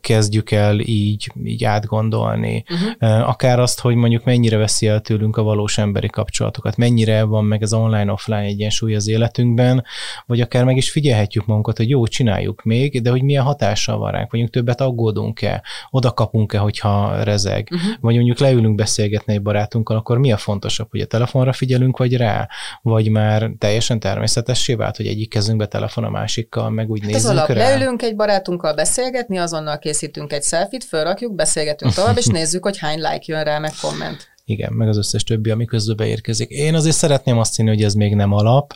[0.00, 2.64] kezdjük el így, így átgondolni.
[2.70, 3.28] Uh-huh.
[3.28, 7.62] Akár azt, hogy mondjuk mennyire veszi el tőlünk a valós emberi kapcsolatokat, mennyire van meg
[7.62, 9.84] az online-offline egyensúly az életünkben,
[10.26, 14.10] vagy akár meg is figyelhetjük magunkat, hogy jó, csináljuk még, de hogy milyen hatással van
[14.10, 17.90] ránk, mondjuk többet aggódunk-e, oda kapunk-e, hogyha rezeg, uh-huh.
[18.00, 22.16] vagy mondjuk leülünk beszélgetni egy barátunkkal, akkor mi a fontosabb, hogy a telefonra figyelünk, vagy
[22.16, 22.48] rá,
[22.82, 27.30] vagy már teljesen természetessé vált, hogy egyik kezünkbe telefon a másikkal, meg úgy hát nézzük
[27.30, 27.68] az alap, rá.
[27.68, 32.78] leülünk egy barátunkkal beszélgetni, beszélgetni, azonnal készítünk egy selfit, felrakjuk, beszélgetünk tovább, és nézzük, hogy
[32.78, 34.35] hány like jön rá, meg komment.
[34.48, 36.50] Igen, meg az összes többi, ami közben beérkezik.
[36.50, 38.74] Én azért szeretném azt hinni, hogy ez még nem alap.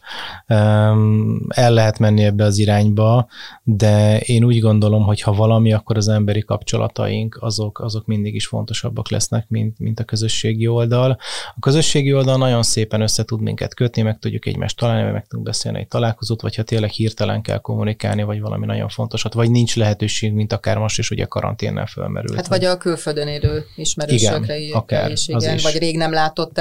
[1.48, 3.28] El lehet menni ebbe az irányba,
[3.62, 8.46] de én úgy gondolom, hogy ha valami, akkor az emberi kapcsolataink azok, azok mindig is
[8.46, 11.18] fontosabbak lesznek, mint, mint a közösségi oldal.
[11.54, 15.46] A közösségi oldal nagyon szépen össze tud minket kötni, meg tudjuk egymást találni, meg tudunk
[15.46, 19.76] beszélni egy találkozót, vagy ha tényleg hirtelen kell kommunikálni, vagy valami nagyon fontosat, vagy nincs
[19.76, 22.34] lehetőség, mint akár most is ugye karanténnel fölmerült.
[22.34, 25.28] Hát vagy a külföldön élő ismerősökre igen, akár, is,
[25.66, 25.72] Is.
[25.72, 26.60] vagy rég nem látott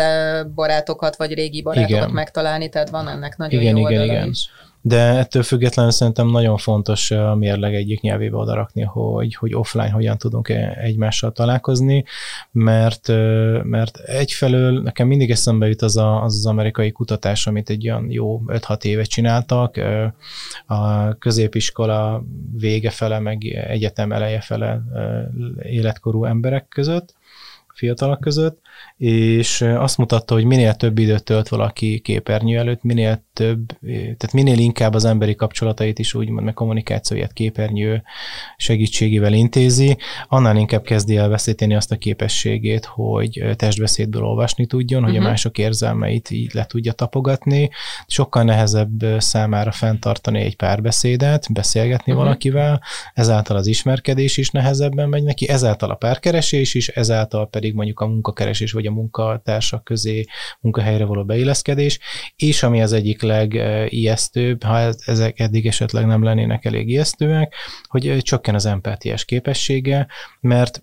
[0.56, 2.10] barátokat, vagy régi barátokat igen.
[2.10, 4.30] megtalálni, tehát van ennek nagyon igen, jó igen, igen.
[4.30, 4.50] is
[4.82, 10.18] de ettől függetlenül szerintem nagyon fontos a mérleg egyik nyelvébe odarakni, hogy, hogy offline hogyan
[10.18, 12.04] tudunk e, egymással találkozni,
[12.52, 13.08] mert,
[13.64, 18.12] mert egyfelől nekem mindig eszembe jut az, a, az az amerikai kutatás, amit egy olyan
[18.12, 19.80] jó 5-6 éve csináltak,
[20.66, 22.24] a középiskola
[22.58, 24.82] vége fele, meg egyetem eleje fele
[25.62, 27.14] életkorú emberek között,
[27.80, 28.60] fiatalok között,
[28.98, 34.58] és azt mutatta, hogy minél több időt tölt valaki képernyő előtt, minél több, tehát minél
[34.58, 38.04] inkább az emberi kapcsolatait is úgymond, meg kommunikációját képernyő
[38.58, 45.10] segítségével intézi, annál inkább kezdi el veszíteni azt a képességét, hogy testbeszédből olvasni tudjon, hogy
[45.10, 45.24] uh-huh.
[45.24, 45.32] a mhm.
[45.32, 47.70] mások érzelmeit így le tudja tapogatni.
[48.08, 52.26] Sokkal nehezebb számára fenntartani egy párbeszédet, beszélgetni uh-huh.
[52.26, 52.82] valakivel,
[53.14, 58.08] ezáltal az ismerkedés is nehezebben megy neki, ezáltal a párkeresés is, ezáltal pedig mondjuk a
[58.08, 60.26] munkakeresés vagy a munkatársak közé
[60.60, 62.00] munkahelyre való beilleszkedés,
[62.36, 67.56] és ami az egyik legijesztőbb, ha ezek eddig esetleg nem lennének elég ijesztőek,
[67.88, 70.08] hogy csökken az empátiás képessége,
[70.40, 70.82] mert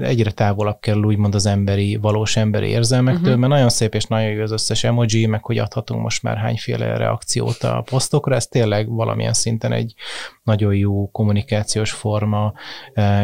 [0.00, 3.38] egyre távolabb kerül úgymond az emberi, valós emberi érzelmektől, uh-huh.
[3.38, 6.96] mert nagyon szép és nagyon jó az összes emoji, meg hogy adhatunk most már hányféle
[6.96, 9.94] reakciót a posztokra, ez tényleg valamilyen szinten egy
[10.42, 12.52] nagyon jó kommunikációs forma,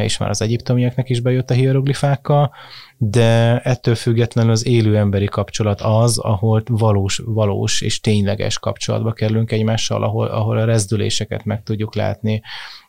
[0.03, 2.53] és már az egyiptomiaknak is bejött a hieroglifákkal,
[2.97, 9.53] de ettől függetlenül az élő emberi kapcsolat az, ahol valós, valós és tényleges kapcsolatba kerülünk
[9.53, 12.43] egymással, ahol, ahol a rezdüléseket meg tudjuk látni,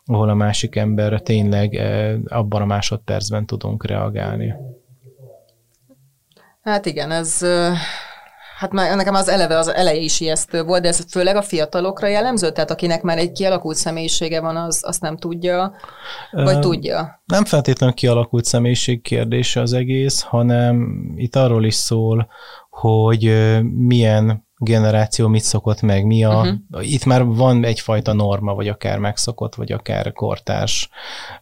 [0.04, 4.54] ahol a másik emberre tényleg eh, abban a másodpercben tudunk reagálni.
[6.62, 7.42] Hát igen, ez
[8.56, 12.06] Hát már nekem az eleve az eleje is ijesztő volt, de ez főleg a fiatalokra
[12.06, 12.50] jellemző?
[12.50, 15.74] Tehát akinek már egy kialakult személyisége van, az azt nem tudja,
[16.30, 17.22] vagy uh, tudja?
[17.24, 22.28] Nem feltétlenül kialakult személyiség kérdése az egész, hanem itt arról is szól,
[22.70, 23.22] hogy
[23.74, 26.38] milyen generáció mit szokott meg, mi a...
[26.38, 26.92] Uh-huh.
[26.92, 30.88] Itt már van egyfajta norma, vagy akár megszokott, vagy akár kortárs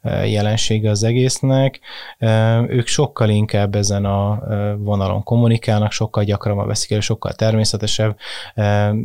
[0.03, 1.81] e, jelensége az egésznek.
[2.19, 8.17] E, ők sokkal inkább ezen a e, vonalon kommunikálnak, sokkal gyakrabban veszik el, sokkal természetesebb,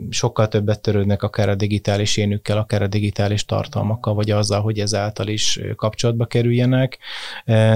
[0.10, 5.28] sokkal többet törődnek akár a digitális énükkel, akár a digitális tartalmakkal, vagy azzal, hogy ezáltal
[5.28, 6.98] is kapcsolatba kerüljenek,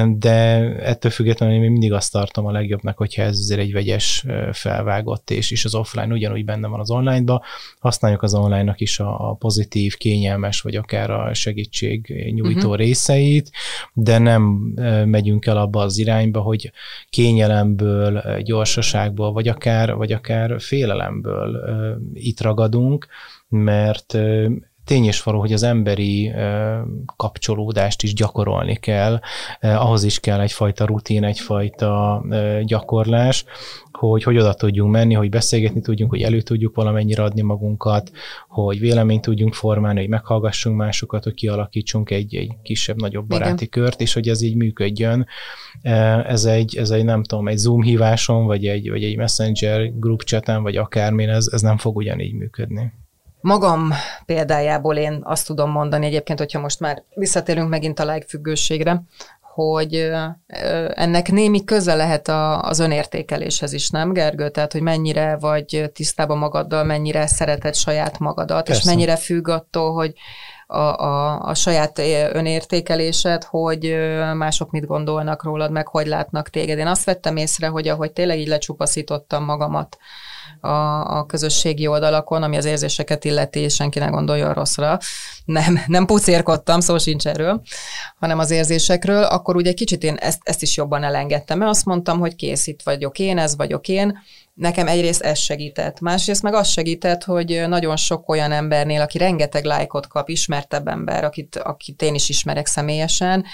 [0.07, 0.35] de
[0.79, 5.51] ettől függetlenül én mindig azt tartom a legjobbnak, hogyha ez azért egy vegyes felvágott, és,
[5.51, 7.43] és az offline ugyanúgy benne van az online-ba,
[7.79, 12.75] használjuk az online-nak is a, a pozitív, kényelmes, vagy akár a segítség nyújtó uh-huh.
[12.75, 13.51] részeit,
[13.93, 14.41] de nem
[15.05, 16.71] megyünk el abba az irányba, hogy
[17.09, 21.63] kényelemből, gyorsaságból, vagy akár, vagy akár félelemből
[22.13, 23.07] itt ragadunk,
[23.49, 24.17] mert
[24.85, 26.31] tény és való, hogy az emberi
[27.15, 29.19] kapcsolódást is gyakorolni kell,
[29.61, 32.23] ahhoz is kell egyfajta rutin, egyfajta
[32.63, 33.45] gyakorlás,
[33.91, 38.11] hogy hogy oda tudjunk menni, hogy beszélgetni tudjunk, hogy elő tudjuk valamennyire adni magunkat,
[38.47, 43.69] hogy véleményt tudjunk formálni, hogy meghallgassunk másokat, hogy kialakítsunk egy, egy kisebb-nagyobb baráti Igen.
[43.69, 45.27] kört, és hogy ez így működjön.
[46.25, 50.23] Ez egy, ez egy nem tudom, egy Zoom híváson, vagy egy, vagy egy Messenger group
[50.23, 52.93] chaten, vagy akármin, ez, ez nem fog ugyanígy működni.
[53.43, 53.93] Magam
[54.25, 59.03] példájából én azt tudom mondani egyébként, hogyha most már visszatérünk megint a like függőségre,
[59.53, 60.11] hogy
[60.93, 62.27] ennek némi köze lehet
[62.61, 64.49] az önértékeléshez is, nem Gergő?
[64.49, 68.81] Tehát, hogy mennyire vagy tisztában magaddal, mennyire szereted saját magadat, Persze.
[68.81, 70.13] és mennyire függ attól, hogy
[70.67, 71.99] a, a, a saját
[72.31, 73.95] önértékelésed, hogy
[74.33, 76.77] mások mit gondolnak rólad, meg hogy látnak téged.
[76.77, 79.97] Én azt vettem észre, hogy ahogy tényleg így lecsupaszítottam magamat
[80.63, 84.97] a, a közösségi oldalakon, ami az érzéseket illeti, senki ne gondolja rosszra.
[85.45, 87.61] Nem, nem pucérkodtam, szó sincs erről,
[88.19, 92.19] hanem az érzésekről, akkor ugye kicsit én ezt, ezt is jobban elengedtem, mert azt mondtam,
[92.19, 94.19] hogy kész, itt vagyok én, ez vagyok én,
[94.53, 95.99] nekem egyrészt ez segített.
[95.99, 101.23] Másrészt meg az segített, hogy nagyon sok olyan embernél, aki rengeteg lájkot kap, ismertebb ember,
[101.23, 103.45] akit, akit én is ismerek személyesen,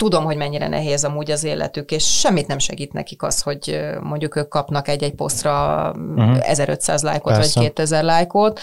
[0.00, 4.36] tudom, hogy mennyire nehéz amúgy az életük, és semmit nem segít nekik az, hogy mondjuk
[4.36, 6.26] ők kapnak egy-egy posztra uh-huh.
[6.26, 6.38] Mhm.
[6.40, 7.60] 1500 lájkot, Persze.
[7.60, 8.60] vagy 2000 lájkot,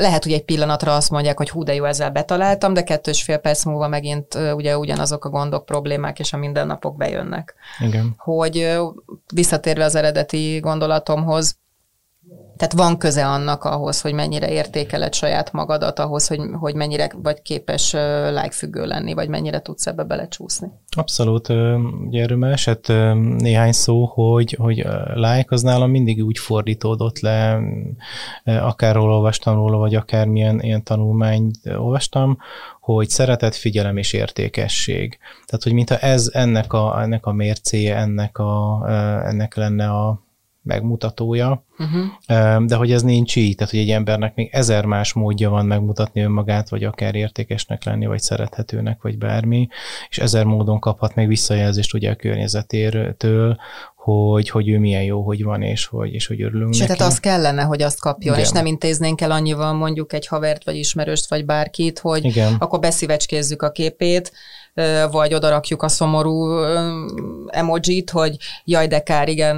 [0.00, 3.22] lehet, hogy egy pillanatra azt mondják, hogy hú, de jó, ezzel betaláltam, de kettő és
[3.22, 7.54] fél perc múlva megint ugye ugyanazok a gondok, problémák és a mindennapok bejönnek.
[7.80, 8.14] Igen.
[8.16, 8.78] Hogy
[9.34, 11.58] visszatérve az eredeti gondolatomhoz,
[12.56, 17.42] tehát van köze annak ahhoz, hogy mennyire értékeled saját magadat, ahhoz, hogy, hogy mennyire vagy
[17.42, 17.92] képes
[18.32, 20.68] lájkfüggő lenni, vagy mennyire tudsz ebbe belecsúszni.
[20.96, 21.48] Abszolút.
[22.06, 22.88] Ugye erről már esett
[23.38, 24.76] néhány szó, hogy, hogy
[25.14, 27.60] like az nálam mindig úgy fordítódott le,
[28.44, 32.38] akár róla olvastam róla, vagy akár milyen ilyen tanulmányt olvastam,
[32.80, 35.18] hogy szeretet, figyelem és értékesség.
[35.46, 38.84] Tehát, hogy mintha ez ennek a, ennek a mércéje, ennek, a,
[39.26, 40.23] ennek lenne a,
[40.64, 42.66] megmutatója, uh-huh.
[42.66, 46.20] de hogy ez nincs így, tehát hogy egy embernek még ezer más módja van megmutatni
[46.20, 49.68] önmagát, vagy akár értékesnek lenni, vagy szerethetőnek, vagy bármi,
[50.08, 53.56] és ezer módon kaphat meg visszajelzést ugye a környezetétől,
[54.04, 56.92] hogy, hogy ő milyen jó, hogy van, és hogy, és hogy örülünk és neki.
[56.92, 58.46] tehát az kellene, hogy azt kapjon, Igen.
[58.46, 62.54] és nem intéznénk el annyival mondjuk egy havert, vagy ismerőst, vagy bárkit, hogy Igen.
[62.58, 64.32] akkor beszívecskézzük a képét,
[65.10, 66.58] vagy odarakjuk a szomorú
[67.46, 69.56] emojit, hogy jaj, de kár, igen,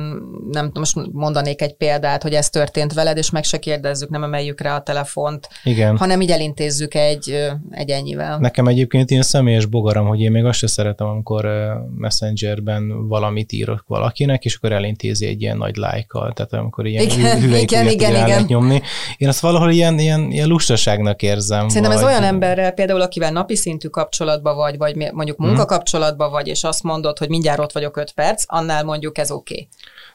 [0.51, 4.25] nem tudom, most mondanék egy példát, hogy ez történt veled, és meg se kérdezzük, nem
[4.25, 5.97] emeljük rá a telefont, igen.
[5.97, 8.39] hanem így elintézzük egy, egy ennyivel.
[8.39, 11.49] Nekem egyébként ilyen személyes bogaram, hogy én még azt se szeretem, amikor
[11.97, 17.55] Messengerben valamit írok valakinek, és akkor elintézi egy ilyen nagy lájkkal, tehát amikor ilyen igen,
[17.55, 18.45] igen, igen, igen.
[18.47, 18.83] nyomni.
[19.17, 21.69] Én azt valahol ilyen, ilyen, ilyen lustaságnak érzem.
[21.69, 22.03] Szerintem vagy...
[22.03, 25.47] ez olyan emberrel például, akivel napi szintű kapcsolatban vagy, vagy mondjuk mhm.
[25.47, 29.55] munkakapcsolatban vagy, és azt mondod, hogy mindjárt ott vagyok öt perc, annál mondjuk ez oké.
[29.55, 29.69] Okay.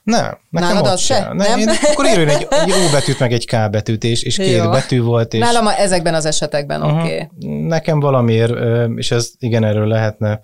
[0.04, 1.20] Nem, nekem Nálad ott az se?
[1.20, 1.36] Nem?
[1.36, 1.60] nem?
[1.60, 4.70] Én akkor írjon egy, egy O betűt, meg egy K betűt, és, és két Jó.
[4.70, 5.34] betű volt.
[5.34, 5.40] És...
[5.40, 7.00] Nálam ezekben az esetekben uh-huh.
[7.00, 7.30] oké.
[7.32, 7.68] Okay.
[7.68, 8.54] Nekem valamiért,
[8.96, 10.42] és ez igen, erről lehetne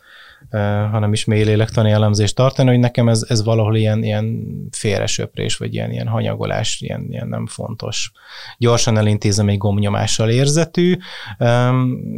[0.92, 5.74] hanem is mély lélektani elemzést tartani, hogy nekem ez, ez valahol ilyen, ilyen félresöprés, vagy
[5.74, 8.12] ilyen, ilyen hanyagolás, ilyen, ilyen nem fontos.
[8.58, 10.98] Gyorsan elintézem egy gomnyomással érzetű,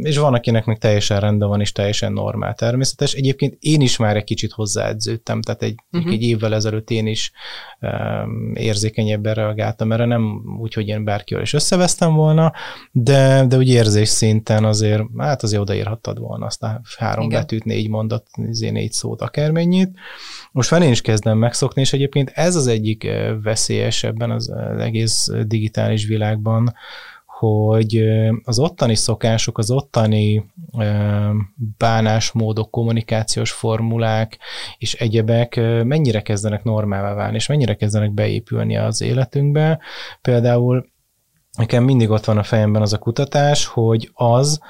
[0.00, 3.12] és van, akinek még teljesen rendben van, és teljesen normál természetes.
[3.12, 6.12] Egyébként én is már egy kicsit hozzáedződtem, tehát egy, uh-huh.
[6.12, 7.32] egy évvel ezelőtt én is
[8.54, 12.52] érzékenyebben reagáltam erre, nem úgy, hogy én bárkivel is összevesztem volna,
[12.92, 17.40] de, de úgy érzés szinten azért, hát azért odaírhattad volna azt a három Igen.
[17.40, 19.90] betűt, négy mondat, izé négy szót, akármennyit.
[20.52, 23.08] Most már én is kezdem megszokni, és egyébként ez az egyik
[23.42, 26.74] veszélyes ebben az, egész digitális világban,
[27.38, 28.02] hogy
[28.44, 30.50] az ottani szokások, az ottani
[31.78, 34.38] bánásmódok, kommunikációs formulák
[34.78, 39.78] és egyebek mennyire kezdenek normálvá válni, és mennyire kezdenek beépülni az életünkbe.
[40.22, 40.88] Például
[41.58, 44.60] nekem mindig ott van a fejemben az a kutatás, hogy az,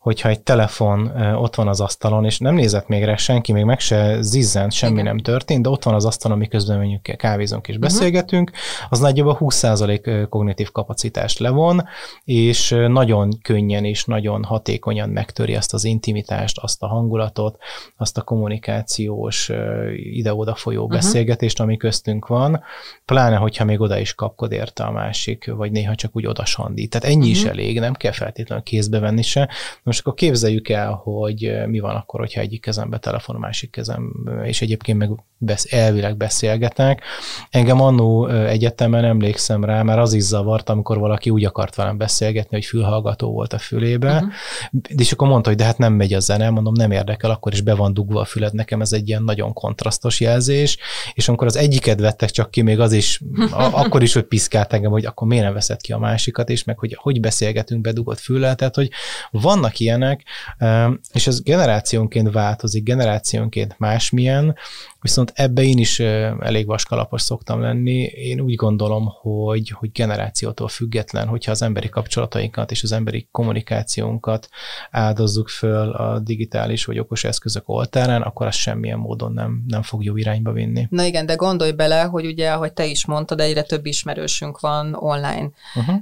[0.00, 3.80] hogyha egy telefon ott van az asztalon, és nem nézett még rá senki, még meg
[3.80, 5.04] se zizzent, semmi Igen.
[5.04, 7.90] nem történt, de ott van az asztalon, miközben mondjuk kávézunk és uh-huh.
[7.90, 8.50] beszélgetünk,
[8.88, 11.84] az nagyjából 20% kognitív kapacitást levon,
[12.24, 17.58] és nagyon könnyen és nagyon hatékonyan megtöri azt az intimitást, azt a hangulatot,
[17.96, 19.50] azt a kommunikációs
[19.94, 20.96] ide-oda folyó uh-huh.
[20.96, 22.62] beszélgetést, ami köztünk van,
[23.04, 26.90] pláne, hogyha még oda is kapkod érte a másik, vagy néha csak úgy oda sandít.
[26.90, 27.30] Tehát ennyi uh-huh.
[27.30, 29.48] is elég, nem kell feltétlenül kézbe venni se.
[29.90, 34.12] Most akkor képzeljük el, hogy mi van akkor, hogyha egyik kezembe telefon, a másik kezem,
[34.44, 35.10] és egyébként meg
[35.42, 37.02] besz, elvileg beszélgetnek.
[37.50, 42.56] Engem annó egyetemen emlékszem rá, mert az is zavart, amikor valaki úgy akart velem beszélgetni,
[42.56, 44.30] hogy fülhallgató volt a fülébe, uh-huh.
[44.88, 47.60] és akkor mondta, hogy de hát nem megy a zene, mondom, nem érdekel, akkor is
[47.60, 50.78] be van dugva a füled, nekem ez egy ilyen nagyon kontrasztos jelzés,
[51.12, 54.72] és amikor az egyiket vettek csak ki, még az is, a, akkor is, hogy piszkált
[54.72, 58.18] engem, hogy akkor miért nem veszed ki a másikat, és meg hogy hogy beszélgetünk bedugott
[58.18, 58.90] füllel, tehát hogy
[59.30, 60.22] vannak ilyenek,
[61.12, 64.56] és ez generációnként változik, generációnként másmilyen,
[65.00, 66.00] viszont ebbe én is
[66.40, 68.02] elég vaskalapos szoktam lenni.
[68.02, 74.48] Én úgy gondolom, hogy, hogy generációtól független, hogyha az emberi kapcsolatainkat és az emberi kommunikációnkat
[74.90, 80.04] áldozzuk föl a digitális vagy okos eszközök oltárán, akkor az semmilyen módon nem, nem fog
[80.04, 80.86] jó irányba vinni.
[80.90, 84.94] Na igen, de gondolj bele, hogy ugye, ahogy te is mondtad, egyre több ismerősünk van
[84.94, 85.50] online.
[85.74, 85.98] Uh-huh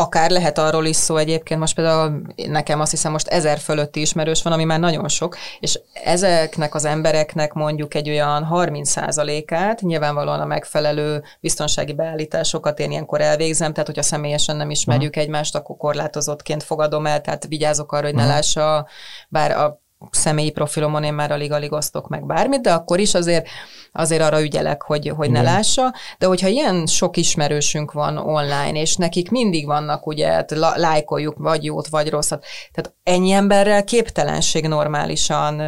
[0.00, 4.42] akár lehet arról is szó egyébként, most például nekem azt hiszem most ezer fölötti ismerős
[4.42, 10.44] van, ami már nagyon sok, és ezeknek az embereknek mondjuk egy olyan 30%-át, nyilvánvalóan a
[10.44, 15.24] megfelelő biztonsági beállításokat én ilyenkor elvégzem, tehát hogyha személyesen nem ismerjük uh-huh.
[15.24, 18.36] egymást, akkor korlátozottként fogadom el, tehát vigyázok arra, hogy ne uh-huh.
[18.36, 18.86] lássa,
[19.28, 23.48] bár a személyi profilomon én már alig-alig osztok meg bármit, de akkor is azért
[23.92, 28.96] azért arra ügyelek, hogy, hogy ne lássa, de hogyha ilyen sok ismerősünk van online, és
[28.96, 35.62] nekik mindig vannak, ugye, hát lájkoljuk vagy jót, vagy rosszat, tehát ennyi emberrel képtelenség normálisan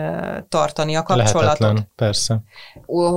[0.49, 1.59] tartani a kapcsolatot.
[1.59, 2.43] Lehetetlen, persze.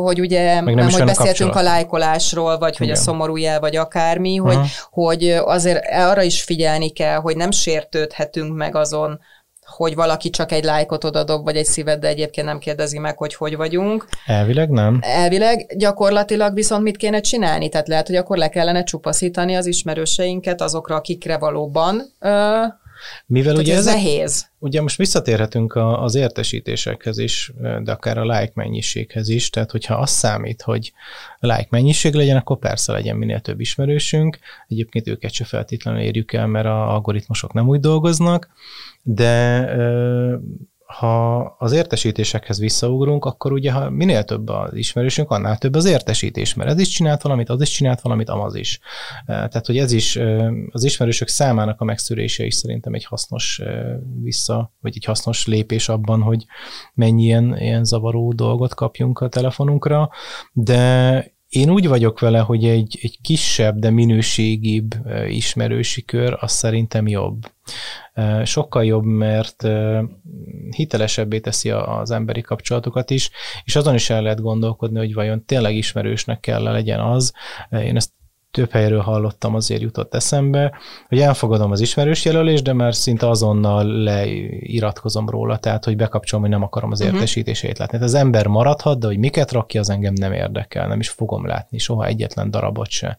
[0.03, 2.99] Hogy ugye, Meg nem, hogy beszéltünk a, a lájkolásról, vagy hogy Igen.
[2.99, 4.69] a szomorú jel, vagy akármi, hogy, uh-huh.
[4.89, 9.19] hogy azért arra is figyelni kell, hogy nem sértődhetünk meg azon,
[9.75, 13.35] hogy valaki csak egy lájkot odadob, vagy egy szívet, de egyébként nem kérdezi meg, hogy
[13.35, 14.07] hogy vagyunk.
[14.25, 14.99] Elvileg nem.
[15.01, 17.69] Elvileg gyakorlatilag viszont mit kéne csinálni?
[17.69, 22.31] Tehát lehet, hogy akkor le kellene csupaszítani az ismerőseinket azokra, akikre valóban uh,
[23.25, 24.47] mivel ugye ez nehéz.
[24.59, 27.51] Ugye most visszatérhetünk a, az értesítésekhez is,
[27.83, 30.93] de akár a like mennyiséghez is, tehát hogyha az számít, hogy
[31.39, 34.39] like mennyiség legyen, akkor persze legyen minél több ismerősünk.
[34.67, 38.49] Egyébként őket se feltétlenül érjük el, mert a algoritmusok nem úgy dolgoznak,
[39.07, 39.65] de
[40.85, 46.53] ha az értesítésekhez visszaugrunk, akkor ugye ha minél több az ismerősünk, annál több az értesítés,
[46.53, 48.79] mert ez is csinált valamit, az is csinált valamit, amaz is.
[49.25, 50.19] Tehát, hogy ez is
[50.69, 53.61] az ismerősök számának a megszűrése is szerintem egy hasznos
[54.21, 56.45] vissza, vagy egy hasznos lépés abban, hogy
[56.93, 60.09] mennyi ilyen, ilyen zavaró dolgot kapjunk a telefonunkra,
[60.51, 64.95] de én úgy vagyok vele, hogy egy, egy kisebb, de minőségibb
[65.27, 67.51] ismerősi kör, az szerintem jobb.
[68.43, 69.67] Sokkal jobb, mert
[70.75, 73.29] hitelesebbé teszi az emberi kapcsolatokat is,
[73.63, 77.33] és azon is el lehet gondolkodni, hogy vajon tényleg ismerősnek kell legyen az.
[77.69, 78.11] Én ezt
[78.55, 80.73] több helyről hallottam, azért jutott eszembe,
[81.07, 86.53] hogy elfogadom az ismerős jelölést, de már szinte azonnal leiratkozom róla, tehát hogy bekapcsolom, hogy
[86.53, 87.15] nem akarom az uh-huh.
[87.15, 87.97] értesítését látni.
[87.97, 91.45] Tehát az ember maradhat, de hogy miket rakja, az engem nem érdekel, nem is fogom
[91.45, 93.17] látni soha egyetlen darabot se.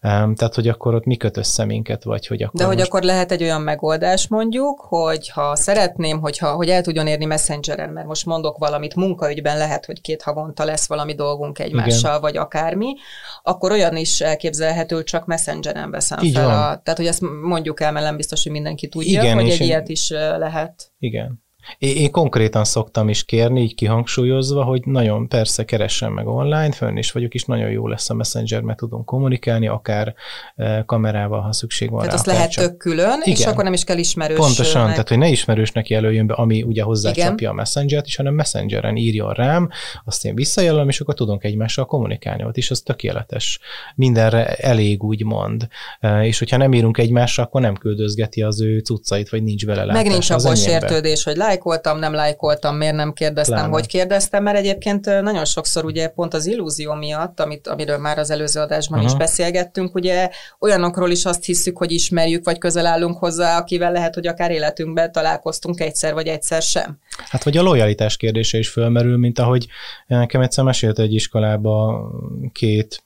[0.00, 2.88] Tehát, hogy akkor ott mi köt össze minket, vagy hogy akkor De hogy most...
[2.88, 7.90] akkor lehet egy olyan megoldás mondjuk, hogy ha szeretném, hogyha, hogy el tudjon érni messengeren,
[7.90, 12.20] mert most mondok valamit, munkaügyben lehet, hogy két havonta lesz valami dolgunk egymással, Igen.
[12.20, 12.94] vagy akármi,
[13.42, 16.44] akkor olyan is elképzel elképzelhető, csak messengeren veszem Így fel.
[16.46, 16.54] Van.
[16.54, 19.60] A, tehát, hogy ezt mondjuk el, mert nem biztos, hogy mindenki tudja, Igen, hogy egy
[19.60, 20.92] ilyet is lehet.
[20.98, 21.46] Igen.
[21.78, 27.12] Én, konkrétan szoktam is kérni, így kihangsúlyozva, hogy nagyon persze keressen meg online, fönn is
[27.12, 30.14] vagyok, és nagyon jó lesz a Messenger, mert tudunk kommunikálni, akár
[30.56, 32.18] e, kamerával, ha szükség van tehát rá.
[32.18, 32.64] azt lehet csak...
[32.64, 33.38] tök külön, Igen.
[33.38, 34.36] és akkor nem is kell ismerős.
[34.36, 38.96] Pontosan, tehát hogy ne ismerősnek jelöljön be, ami ugye hozzácsapja a Messenger-t is, hanem Messengeren
[38.96, 39.70] írjon rám,
[40.04, 42.44] azt én visszajelölöm, és akkor tudunk egymással kommunikálni.
[42.44, 43.58] Ott is az tökéletes.
[43.94, 45.68] Mindenre elég, úgymond.
[46.00, 49.92] E, és hogyha nem írunk egymásra, akkor nem küldözgeti az ő cuccait, vagy nincs vele
[49.92, 53.72] Meg nincs abból sértődés, hogy like lájkoltam, nem lájkoltam, miért nem kérdeztem, Lána.
[53.72, 58.30] hogy kérdeztem, mert egyébként nagyon sokszor ugye pont az illúzió miatt, amit, amiről már az
[58.30, 59.12] előző adásban uh-huh.
[59.12, 60.28] is beszélgettünk, ugye
[60.60, 65.12] olyanokról is azt hiszük, hogy ismerjük, vagy közel állunk hozzá, akivel lehet, hogy akár életünkben
[65.12, 66.98] találkoztunk egyszer, vagy egyszer sem.
[67.28, 69.66] Hát vagy a lojalitás kérdése is fölmerül, mint ahogy
[70.06, 72.08] nekem egyszer mesélt egy iskolába
[72.52, 73.02] két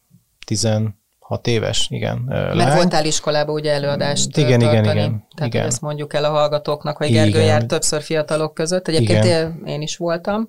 [0.46, 1.00] tizen
[1.32, 2.18] hat éves, igen.
[2.26, 2.74] Mert lány.
[2.74, 4.80] voltál iskolában ugye előadást igen, tartani.
[4.80, 5.66] Igen, igen, Tehát igen.
[5.66, 7.44] ezt mondjuk el a hallgatóknak, hogy Gergő igen.
[7.44, 8.88] járt többször fiatalok között.
[8.88, 9.62] Egyébként igen.
[9.66, 10.48] én is voltam.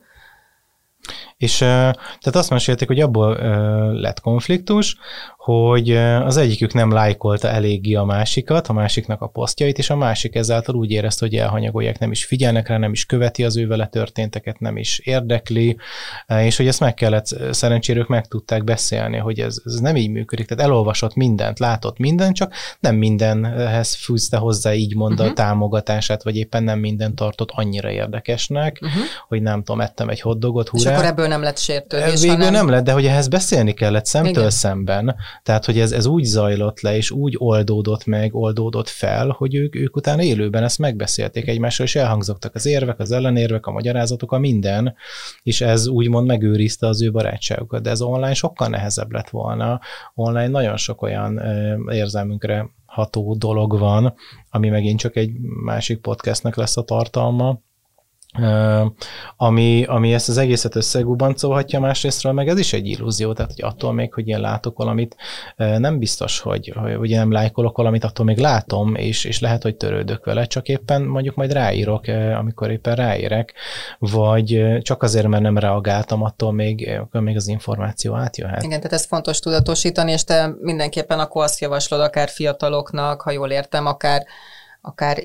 [1.44, 3.36] És tehát azt mesélték, hogy abból
[3.94, 4.98] lett konfliktus,
[5.38, 10.36] hogy az egyikük nem lájkolta eléggé a másikat, a másiknak a posztjait, és a másik
[10.36, 13.88] ezáltal úgy érezte, hogy elhanyagolják, nem is figyelnek rá, nem is követi az ő vele
[13.88, 15.78] történteket, nem is érdekli,
[16.28, 20.10] és hogy ezt meg kellett, szerencsére ők meg tudták beszélni, hogy ez, ez nem így
[20.10, 25.28] működik, tehát elolvasott mindent, látott mindent, csak nem mindenhez fűzte hozzá így mond uh-huh.
[25.28, 29.04] a támogatását, vagy éppen nem minden tartott annyira érdekesnek, uh-huh.
[29.28, 30.92] hogy nem tudom, ettem egy hoddogot, hurrá.
[30.92, 32.54] És akkor ebből nem lett sértődés, Végül hanem...
[32.54, 34.50] nem lett, de hogy ehhez beszélni kellett szemtől Igen.
[34.50, 39.56] szemben, tehát, hogy ez, ez úgy zajlott le, és úgy oldódott meg, oldódott fel, hogy
[39.56, 44.32] ők, ők utána élőben ezt megbeszélték egymással, és elhangzottak az érvek, az ellenérvek, a magyarázatok,
[44.32, 44.96] a minden,
[45.44, 47.82] és ez úgymond megőrizte az ő barátságukat.
[47.82, 49.80] De ez online sokkal nehezebb lett volna.
[50.14, 51.42] Online nagyon sok olyan
[51.90, 54.14] érzelmünkre ható dolog van,
[54.50, 55.32] ami megint csak egy
[55.64, 57.60] másik podcastnek lesz a tartalma,
[59.38, 63.94] ami, ami ezt az egészet összegubancolhatja, másrésztről meg ez is egy illúzió, tehát hogy attól
[63.94, 65.16] még, hogy én látok valamit,
[65.56, 69.76] nem biztos, hogy, hogy én nem lájkolok valamit, attól még látom, és, és lehet, hogy
[69.76, 72.08] törődök vele, csak éppen mondjuk majd ráírok,
[72.38, 73.54] amikor éppen ráérek,
[74.00, 78.64] vagy csak azért, mert nem reagáltam, attól még, akkor még az információ átjöhet.
[78.64, 83.50] Igen, tehát ez fontos tudatosítani, és te mindenképpen akkor azt javaslod akár fiataloknak, ha jól
[83.50, 84.26] értem, akár
[84.86, 85.24] akár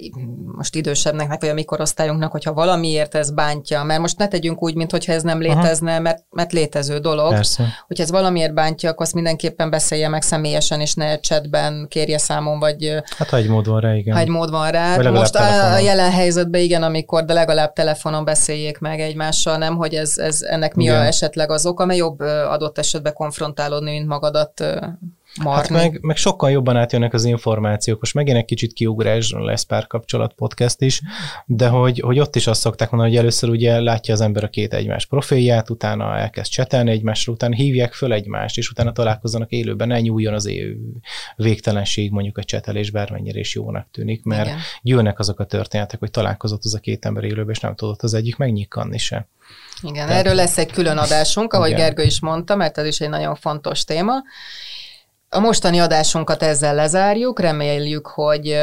[0.56, 4.74] most idősebbnek, vagy a mi korosztályunknak, hogyha valamiért ez bántja, mert most ne tegyünk úgy,
[4.74, 7.32] mintha ez nem létezne, mert, mert létező dolog.
[7.32, 7.64] Persze.
[7.86, 12.58] Hogyha ez valamiért bántja, akkor azt mindenképpen beszélje meg személyesen, és ne chatben kérje számon,
[12.58, 14.14] vagy Hát ha egy mód van rá, igen.
[14.14, 14.96] ha egy mód van rá.
[14.96, 15.82] Most a, a telefonon.
[15.82, 20.74] jelen helyzetben igen, amikor, de legalább telefonon beszéljék meg egymással, nem, hogy ez, ez ennek
[20.74, 21.06] mi a Igen.
[21.06, 24.64] esetleg az oka, mert jobb adott esetben konfrontálódni, mint magadat
[25.42, 25.60] marni.
[25.60, 28.00] Hát meg, meg sokkal jobban átjönnek az információk.
[28.00, 31.00] Most megint egy kicsit kiugrás, lesz párkapcsolat podcast is,
[31.46, 34.48] de hogy, hogy ott is azt szokták mondani, hogy először ugye látja az ember a
[34.48, 39.88] két egymás profilját, utána elkezd csetelni egymásra, utána hívják föl egymást, és utána találkozzanak élőben,
[39.88, 40.76] ne nyúljon az é-
[41.36, 44.58] végtelenség mondjuk a csetelés, bármennyire is jónak tűnik, mert Igen.
[44.82, 48.14] jönnek azok a történetek, hogy találkozott az a két ember élőben, és nem tudott az
[48.14, 49.26] egyik megnyikkanni se.
[49.82, 51.80] Igen, Tehát- erről lesz egy külön adásunk, ahogy Igen.
[51.80, 54.14] Gergő is mondta, mert ez is egy nagyon fontos téma.
[55.30, 58.56] A mostani adásunkat ezzel lezárjuk, reméljük, hogy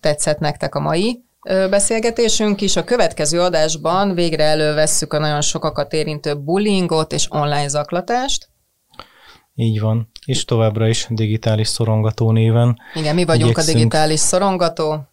[0.00, 1.24] tetszett nektek a mai
[1.70, 2.76] beszélgetésünk is.
[2.76, 8.48] A következő adásban végre elővesszük a nagyon sokakat érintő bullyingot és online zaklatást.
[9.54, 10.10] Így van.
[10.26, 13.76] És továbbra is digitális szorongató néven Igen, mi vagyunk Igyekszünk.
[13.76, 15.09] a digitális szorongató.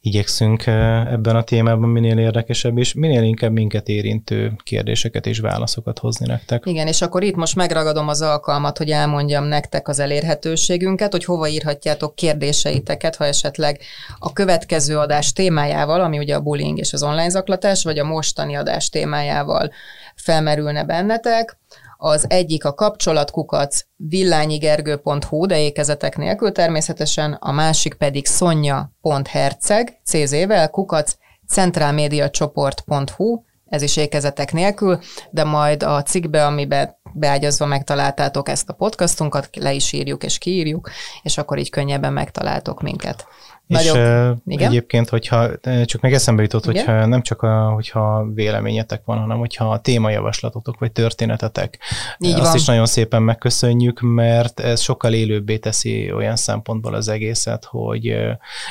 [0.00, 5.98] Igyekszünk eh, ebben a témában minél érdekesebb és minél inkább minket érintő kérdéseket és válaszokat
[5.98, 6.62] hozni nektek.
[6.66, 11.48] Igen, és akkor itt most megragadom az alkalmat, hogy elmondjam nektek az elérhetőségünket, hogy hova
[11.48, 13.80] írhatjátok kérdéseiteket, ha esetleg
[14.18, 18.54] a következő adás témájával, ami ugye a bullying és az online zaklatás, vagy a mostani
[18.56, 19.70] adás témájával
[20.14, 21.58] felmerülne bennetek.
[22.06, 31.14] Az egyik a kapcsolatkukac villányigergő.hu, de ékezetek nélkül természetesen, a másik pedig szonya.herceg, CZ-vel, kukac
[31.48, 34.98] centrálmédiacsoport.hu, ez is ékezetek nélkül,
[35.30, 40.90] de majd a cikkbe, amiben beágyazva megtaláltátok ezt a podcastunkat, le is írjuk és kiírjuk,
[41.22, 43.26] és akkor így könnyebben megtaláltok minket.
[43.66, 44.68] És Nagyobb- Igen?
[44.68, 45.50] egyébként, hogyha
[45.84, 46.84] csak meg eszembe jutott, Igen?
[46.84, 51.78] hogyha nem csak a, hogyha véleményetek van, hanem hogyha a témajavaslatotok vagy történetetek,
[52.18, 52.54] Így azt van.
[52.54, 58.04] is nagyon szépen megköszönjük, mert ez sokkal élőbbé teszi olyan szempontból az egészet, hogy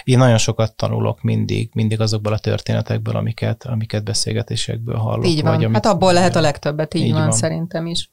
[0.03, 5.27] én nagyon sokat tanulok mindig, mindig azokból a történetekből, amiket, amiket beszélgetésekből hallok.
[5.27, 5.53] Így van.
[5.55, 7.21] Vagy amit, hát abból lehet a legtöbbet, így, Így van.
[7.21, 8.09] van, szerintem is.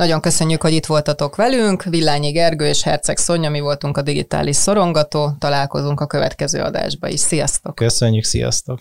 [0.00, 1.82] Nagyon köszönjük, hogy itt voltatok velünk.
[1.82, 5.30] Villányi Gergő és Herceg Szonya, mi voltunk a digitális szorongató.
[5.38, 7.20] Találkozunk a következő adásba is.
[7.20, 7.74] Sziasztok!
[7.74, 8.78] Köszönjük, sziasztok!